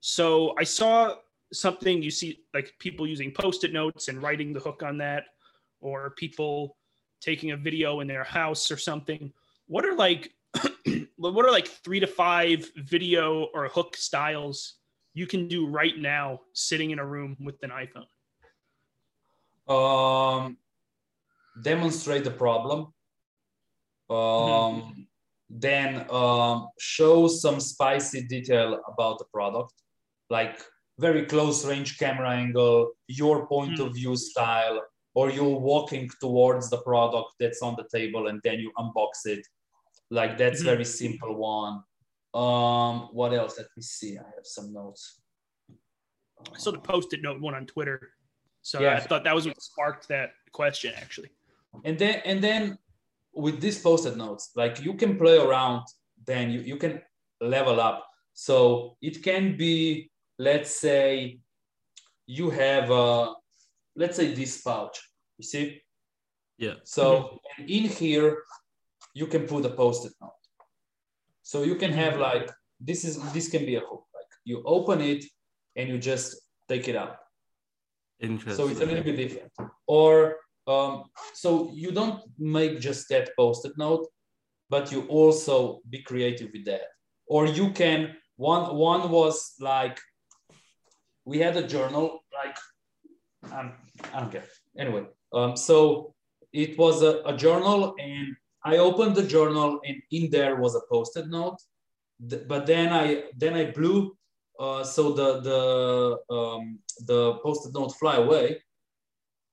[0.00, 1.14] So i saw
[1.52, 5.24] something you see like people using post-it notes and writing the hook on that
[5.80, 6.76] or people
[7.20, 9.32] taking a video in their house or something.
[9.66, 10.32] What are like
[11.16, 14.74] what are like three to five video or hook styles
[15.14, 18.06] you can do right now sitting in a room with an iphone?
[19.66, 20.58] Um
[21.62, 22.92] demonstrate the problem,
[24.10, 25.02] um, mm-hmm.
[25.48, 29.72] then um, show some spicy detail about the product,
[30.30, 30.60] like
[30.98, 33.86] very close range camera angle, your point mm-hmm.
[33.88, 34.82] of view style,
[35.14, 39.46] or you're walking towards the product that's on the table and then you unbox it.
[40.10, 40.70] Like that's mm-hmm.
[40.70, 41.82] very simple one.
[42.34, 43.58] Um, what else?
[43.58, 44.18] Let me see.
[44.18, 45.20] I have some notes.
[46.52, 48.10] I saw the post-it note one on Twitter.
[48.62, 48.94] So yeah.
[48.94, 51.30] I thought that was what sparked that question actually
[51.84, 52.78] and then and then
[53.34, 55.82] with these post-it notes like you can play around
[56.26, 57.00] then you, you can
[57.40, 58.06] level up.
[58.32, 61.38] So it can be let's say
[62.26, 63.34] you have a
[63.96, 64.98] let's say this pouch
[65.38, 65.82] you see?
[66.58, 66.74] Yeah.
[66.84, 67.04] So
[67.58, 67.64] mm-hmm.
[67.68, 68.42] in here
[69.12, 70.32] you can put a post-it note.
[71.42, 72.50] So you can have like
[72.80, 75.24] this is this can be a hook like you open it
[75.76, 77.16] and you just take it out
[78.20, 78.56] Interesting.
[78.56, 79.52] so it's a little bit different.
[79.86, 80.36] Or
[80.66, 81.04] um,
[81.34, 84.06] so you don't make just that post-it note,
[84.70, 86.82] but you also be creative with that.
[87.26, 89.98] Or you can, one, one was like,
[91.24, 92.56] we had a journal, like,
[93.52, 93.72] um,
[94.12, 94.44] I don't care.
[94.78, 96.14] Anyway, um, so
[96.52, 98.34] it was a, a journal and
[98.64, 101.58] I opened the journal and in there was a post-it note.
[102.20, 104.16] But then I then I blew
[104.58, 108.62] uh, so the the um, the post-it note fly away,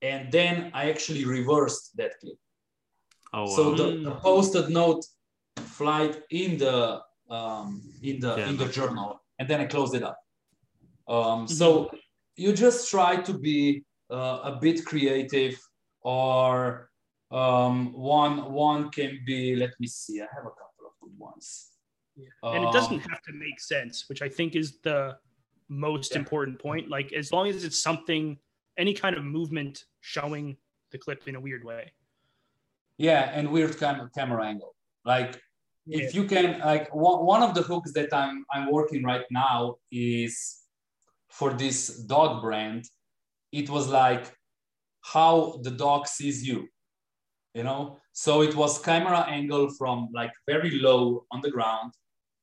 [0.01, 2.37] and then I actually reversed that clip.
[3.33, 3.55] Oh, wow.
[3.55, 5.05] So the, the post-it note
[5.57, 8.49] flight in the um, in the yeah.
[8.49, 10.17] in the journal, and then I closed it up.
[11.07, 11.47] Um, mm-hmm.
[11.47, 11.89] so
[12.35, 15.57] you just try to be uh, a bit creative,
[16.01, 16.89] or
[17.31, 19.55] um, one one can be.
[19.55, 20.21] Let me see.
[20.21, 21.69] I have a couple of good ones.
[22.17, 22.27] Yeah.
[22.43, 25.17] And it doesn't um, have to make sense, which I think is the
[25.69, 26.19] most yeah.
[26.19, 26.89] important point.
[26.89, 28.37] Like as long as it's something,
[28.81, 30.45] any kind of movement showing
[30.91, 31.83] the clip in a weird way.
[32.97, 34.73] Yeah, and weird kind of camera angle.
[35.05, 35.31] Like
[35.85, 36.03] yeah.
[36.03, 39.77] if you can, like one, one of the hooks that I'm I'm working right now
[39.91, 40.33] is
[41.29, 41.79] for this
[42.13, 42.83] dog brand.
[43.51, 44.25] It was like
[45.13, 46.67] how the dog sees you,
[47.53, 47.97] you know.
[48.13, 51.93] So it was camera angle from like very low on the ground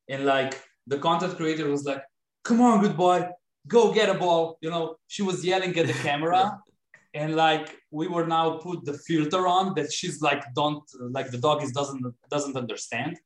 [0.08, 2.02] and like the content creator was like
[2.44, 3.28] come on good boy
[3.66, 6.58] go get a ball you know she was yelling at the camera
[7.14, 11.38] and like we were now put the filter on that she's like don't like the
[11.38, 13.18] dog is doesn't doesn't understand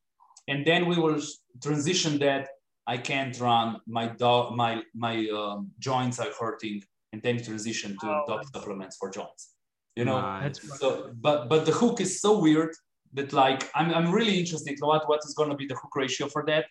[0.47, 1.19] and then we will
[1.61, 2.47] transition that
[2.87, 6.81] i can't run my dog my my um, joints are hurting
[7.11, 9.53] and then transition to oh, dog supplements for joints
[9.95, 10.59] you know nice.
[10.79, 12.73] so but but the hook is so weird
[13.13, 15.95] that like I'm, I'm really interested in what, what is going to be the hook
[15.95, 16.65] ratio for that.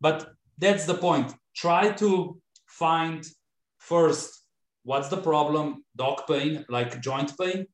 [0.00, 1.32] But that's the point.
[1.56, 2.40] Try to
[2.78, 3.26] find
[3.78, 4.44] first
[4.82, 7.66] what's the problem, dog pain, like joint pain,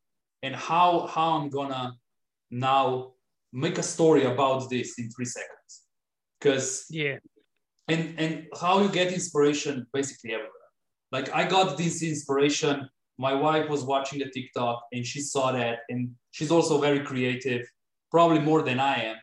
[0.43, 1.93] and how how I'm gonna
[2.51, 3.13] now
[3.53, 5.73] make a story about this in three seconds.
[6.39, 7.19] Because yeah,
[7.89, 10.69] and and how you get inspiration basically everywhere.
[11.13, 12.89] Like I got this inspiration.
[13.19, 17.67] My wife was watching the TikTok and she saw that, and she's also very creative
[18.11, 19.19] probably more than I am.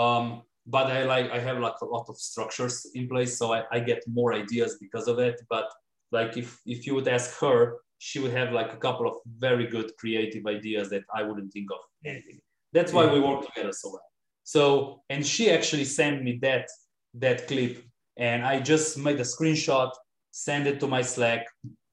[0.00, 3.64] Um, but I like I have like a lot of structures in place, so I,
[3.70, 5.40] I get more ideas because of it.
[5.48, 5.66] But
[6.12, 9.66] like if if you would ask her, she would have like a couple of very
[9.66, 12.40] good creative ideas that I wouldn't think of anything.
[12.72, 14.08] That's why we work together so well.
[14.44, 16.68] So and she actually sent me that
[17.14, 17.82] that clip,
[18.16, 19.90] and I just made a screenshot,
[20.30, 21.46] send it to my Slack,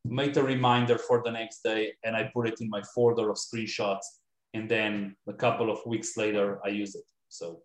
[0.06, 3.38] made a reminder for the next day, and I put it in my folder of
[3.38, 4.06] screenshots
[4.54, 7.06] and then a couple of weeks later I use it.
[7.30, 7.62] So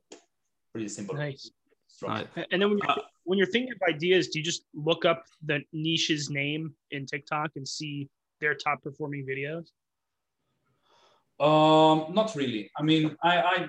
[0.76, 1.14] pretty simple.
[1.14, 1.50] Nice.
[2.02, 2.28] Right.
[2.50, 5.60] And then when you're, when you're thinking of ideas, do you just look up the
[5.72, 8.08] niche's name in TikTok and see
[8.40, 9.68] their top performing videos?
[11.40, 12.70] Um, not really.
[12.78, 13.68] I mean, I, I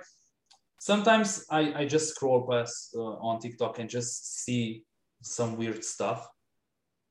[0.80, 4.84] sometimes I, I just scroll past uh, on TikTok and just see
[5.22, 6.28] some weird stuff,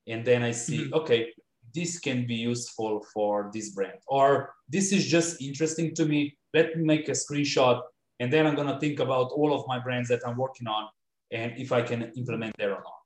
[0.07, 0.93] and then I see mm-hmm.
[0.95, 1.31] okay,
[1.73, 6.75] this can be useful for this brand or this is just interesting to me let
[6.75, 7.81] me make a screenshot
[8.19, 10.87] and then i'm going to think about all of my brands that i'm working on
[11.31, 13.01] and if i can implement there or not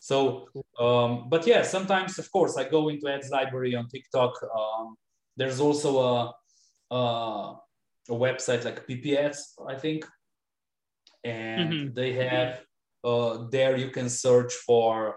[0.00, 0.48] so
[0.78, 4.96] um, but yeah sometimes of course i go into ads library on tiktok um,
[5.36, 7.54] there's also a, a,
[8.08, 9.38] a website like PPS,
[9.68, 10.06] i think
[11.24, 11.94] and mm-hmm.
[11.94, 12.60] they have
[13.04, 15.16] uh, there you can search for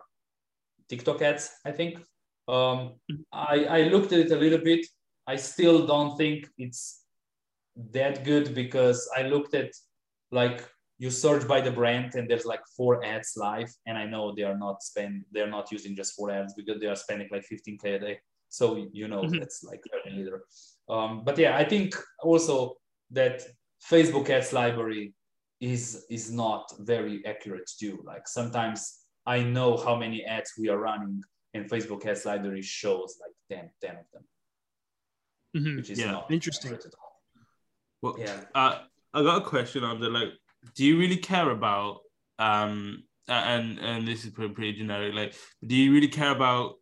[0.89, 1.99] tiktok ads i think
[2.47, 2.93] um,
[3.31, 4.85] I, I looked at it a little bit.
[5.25, 7.00] I still don't think it's
[7.91, 9.71] that good because I looked at
[10.31, 10.67] like
[10.97, 14.43] you search by the brand and there's like four ads live and I know they
[14.43, 17.95] are not spend they're not using just four ads because they are spending like 15k
[17.95, 18.19] a day.
[18.49, 19.39] So you know mm-hmm.
[19.39, 20.43] that's like leader.
[20.89, 22.75] Um, but yeah, I think also
[23.11, 23.41] that
[23.89, 25.13] Facebook ads library
[25.59, 28.03] is is not very accurate too.
[28.05, 31.21] Like sometimes I know how many ads we are running
[31.53, 34.23] and Facebook ads library shows like 10, 10 of them.
[35.55, 35.75] Mm-hmm.
[35.77, 36.21] Which is yeah.
[36.29, 36.77] interesting.
[38.01, 38.41] Well, yeah.
[38.55, 38.79] Uh,
[39.13, 40.29] I got a question on the like,
[40.75, 41.99] do you really care about
[42.39, 45.35] um and and this is pretty, pretty generic like
[45.65, 46.73] do you really care about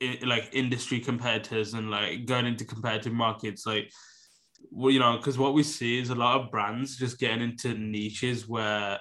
[0.00, 3.90] it, like industry competitors and like going into competitive markets like
[4.70, 7.74] well you know because what we see is a lot of brands just getting into
[7.74, 8.98] niches where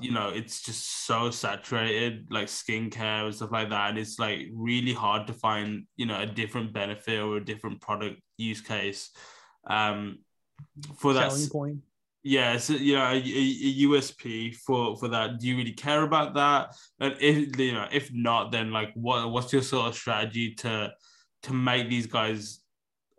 [0.00, 4.46] you know it's just so saturated like skincare and stuff like that and it's like
[4.54, 9.10] really hard to find you know a different benefit or a different product use case
[9.68, 10.18] um
[10.98, 11.78] for that selling point
[12.22, 16.34] yeah so you know a, a, usp for for that do you really care about
[16.34, 20.54] that and if you know if not then like what what's your sort of strategy
[20.54, 20.92] to
[21.42, 22.60] to make these guys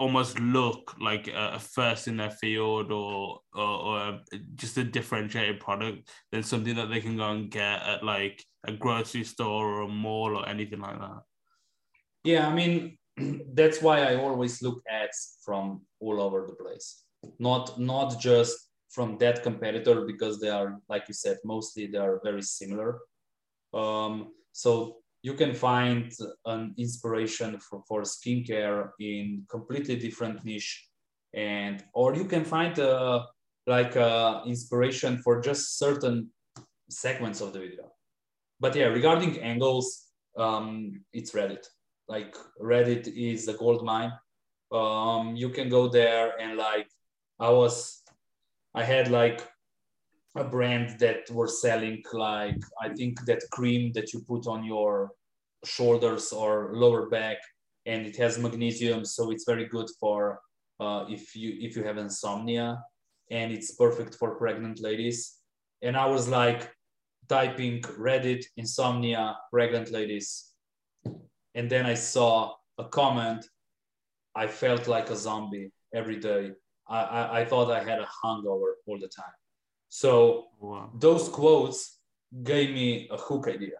[0.01, 4.19] almost look like a, first in their field or, or, or
[4.55, 8.71] just a differentiated product than something that they can go and get at like a
[8.71, 11.21] grocery store or a mall or anything like that.
[12.23, 12.97] Yeah, I mean
[13.53, 17.03] that's why I always look ads from all over the place.
[17.39, 18.55] Not not just
[18.89, 22.99] from that competitor because they are like you said mostly they are very similar.
[23.73, 26.11] Um, So you can find
[26.45, 30.89] an inspiration for, for skincare in completely different niche
[31.33, 33.23] and or you can find uh,
[33.65, 36.29] like uh, inspiration for just certain
[36.89, 37.85] segments of the video.
[38.59, 41.65] But yeah regarding angles um, it's reddit.
[42.07, 44.11] Like reddit is a gold mine.
[44.71, 46.90] Um, you can go there and like
[47.41, 48.03] i was
[48.73, 49.51] i had like
[50.35, 55.11] a brand that were selling like I think that cream that you put on your
[55.65, 57.37] shoulders or lower back,
[57.85, 60.39] and it has magnesium, so it's very good for
[60.79, 62.81] uh, if you if you have insomnia,
[63.29, 65.37] and it's perfect for pregnant ladies.
[65.81, 66.71] And I was like
[67.27, 70.53] typing Reddit insomnia pregnant ladies,
[71.55, 73.45] and then I saw a comment.
[74.33, 76.51] I felt like a zombie every day.
[76.91, 79.37] I, I, I thought I had a hangover all the time
[79.93, 80.89] so wow.
[80.93, 81.99] those quotes
[82.43, 83.77] gave me a hook idea.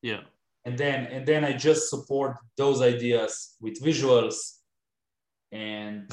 [0.00, 0.20] Yeah.
[0.64, 4.36] And then and then I just support those ideas with visuals,
[5.50, 6.08] and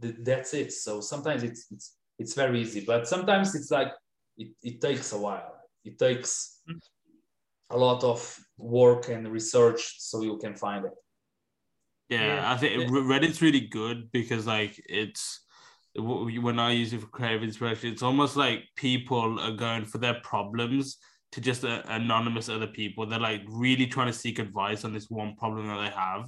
[0.00, 0.72] th- that's it.
[0.72, 3.92] So sometimes it's it's it's very easy, but sometimes it's like
[4.38, 5.56] it, it takes a while.
[5.84, 6.78] It takes mm.
[7.70, 8.20] a lot of
[8.58, 10.94] work and research so you can find it.
[12.10, 12.52] Yeah, yeah.
[12.52, 15.40] I think Reddit's really good because like it's
[15.96, 20.14] when I use it for creative inspiration, it's almost like people are going for their
[20.22, 20.98] problems
[21.32, 23.06] to just uh, anonymous other people.
[23.06, 26.24] They're like really trying to seek advice on this one problem that they have,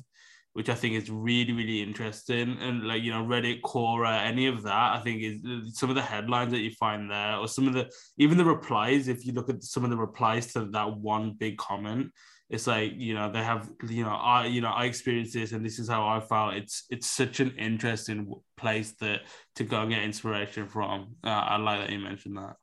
[0.52, 2.58] which I think is really, really interesting.
[2.60, 5.96] And like, you know, Reddit, Quora, any of that, I think is uh, some of
[5.96, 9.32] the headlines that you find there, or some of the, even the replies, if you
[9.32, 12.12] look at some of the replies to that one big comment,
[12.50, 15.64] it's like you know they have you know i you know i experienced this and
[15.64, 16.52] this is how i felt.
[16.52, 19.22] It's it's such an interesting place that
[19.54, 21.16] to go and get inspiration from.
[21.24, 22.56] Uh, i like that you mentioned that.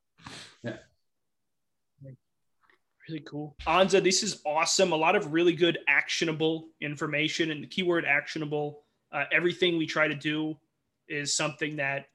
[0.62, 0.76] Yeah
[3.08, 7.66] really cool Anze this is awesome a lot of really good actionable information and the
[7.66, 8.82] keyword actionable
[9.12, 10.56] uh, everything we try to do
[11.08, 12.06] is something that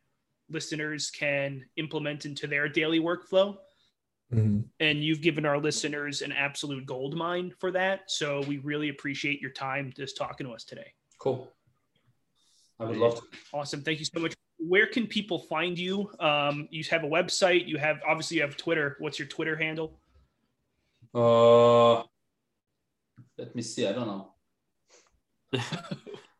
[0.49, 3.57] listeners can implement into their daily workflow
[4.33, 4.61] Mm-hmm.
[4.79, 8.01] And you've given our listeners an absolute gold mine for that.
[8.07, 10.93] So we really appreciate your time just talking to us today.
[11.19, 11.51] Cool.
[12.79, 13.21] I would love to.
[13.53, 13.81] Awesome.
[13.81, 14.33] Thank you so much.
[14.57, 16.11] Where can people find you?
[16.19, 17.67] Um, you have a website.
[17.67, 18.95] You have obviously you have Twitter.
[18.99, 19.99] What's your Twitter handle?
[21.15, 22.03] Uh,
[23.37, 23.87] let me see.
[23.87, 24.33] I don't know.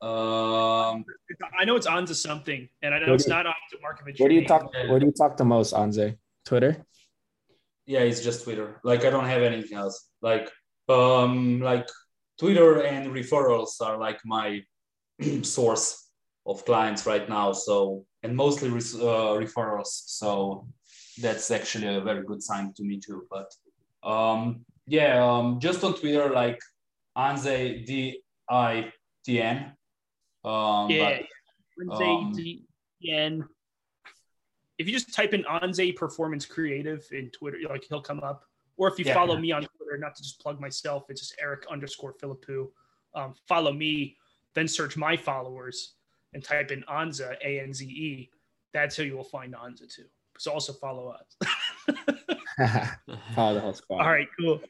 [0.05, 1.05] um,
[1.57, 4.19] I know it's Anze something, and I know it's not Anze Markovic.
[4.19, 4.73] Where do you talk?
[4.89, 6.17] Where do you talk the most, Anze?
[6.43, 6.85] Twitter
[7.85, 8.79] yeah, it's just Twitter.
[8.83, 10.09] Like I don't have anything else.
[10.21, 10.49] Like
[10.89, 11.87] um like
[12.39, 14.61] Twitter and referrals are like my
[15.43, 16.09] source
[16.45, 17.53] of clients right now.
[17.53, 19.87] So and mostly re- uh, referrals.
[19.87, 20.67] So
[21.21, 23.25] that's actually a very good sign to me too.
[23.29, 23.53] But
[24.05, 26.59] um yeah, um just on Twitter like
[27.17, 28.91] Anze D I
[29.25, 29.73] T N.
[30.43, 31.21] Um, yeah,
[31.77, 32.65] but, um, D
[33.09, 33.45] N
[34.77, 38.43] if you just type in Anze Performance Creative in Twitter, like he'll come up.
[38.77, 39.13] Or if you yeah.
[39.13, 42.67] follow me on Twitter, not to just plug myself, it's just Eric underscore Philippou.
[43.13, 44.17] Um, follow me,
[44.53, 45.93] then search my followers
[46.33, 48.29] and type in Anze A N Z E.
[48.73, 50.05] That's how you will find Anze too.
[50.37, 51.37] So also follow us.
[53.35, 54.01] follow the whole squad.
[54.01, 54.61] All right, cool.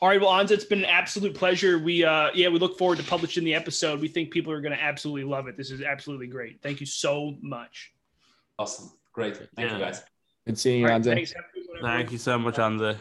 [0.00, 1.78] All right, well, Anze, it's been an absolute pleasure.
[1.78, 4.00] We, uh, yeah, we look forward to publishing the episode.
[4.00, 5.56] We think people are going to absolutely love it.
[5.56, 6.62] This is absolutely great.
[6.62, 7.92] Thank you so much.
[8.58, 8.92] Awesome.
[9.12, 9.36] Great.
[9.36, 9.72] Thank yeah.
[9.76, 10.02] you guys.
[10.46, 11.34] Good seeing you, Anze.
[11.82, 12.96] Thank you so much, Anze.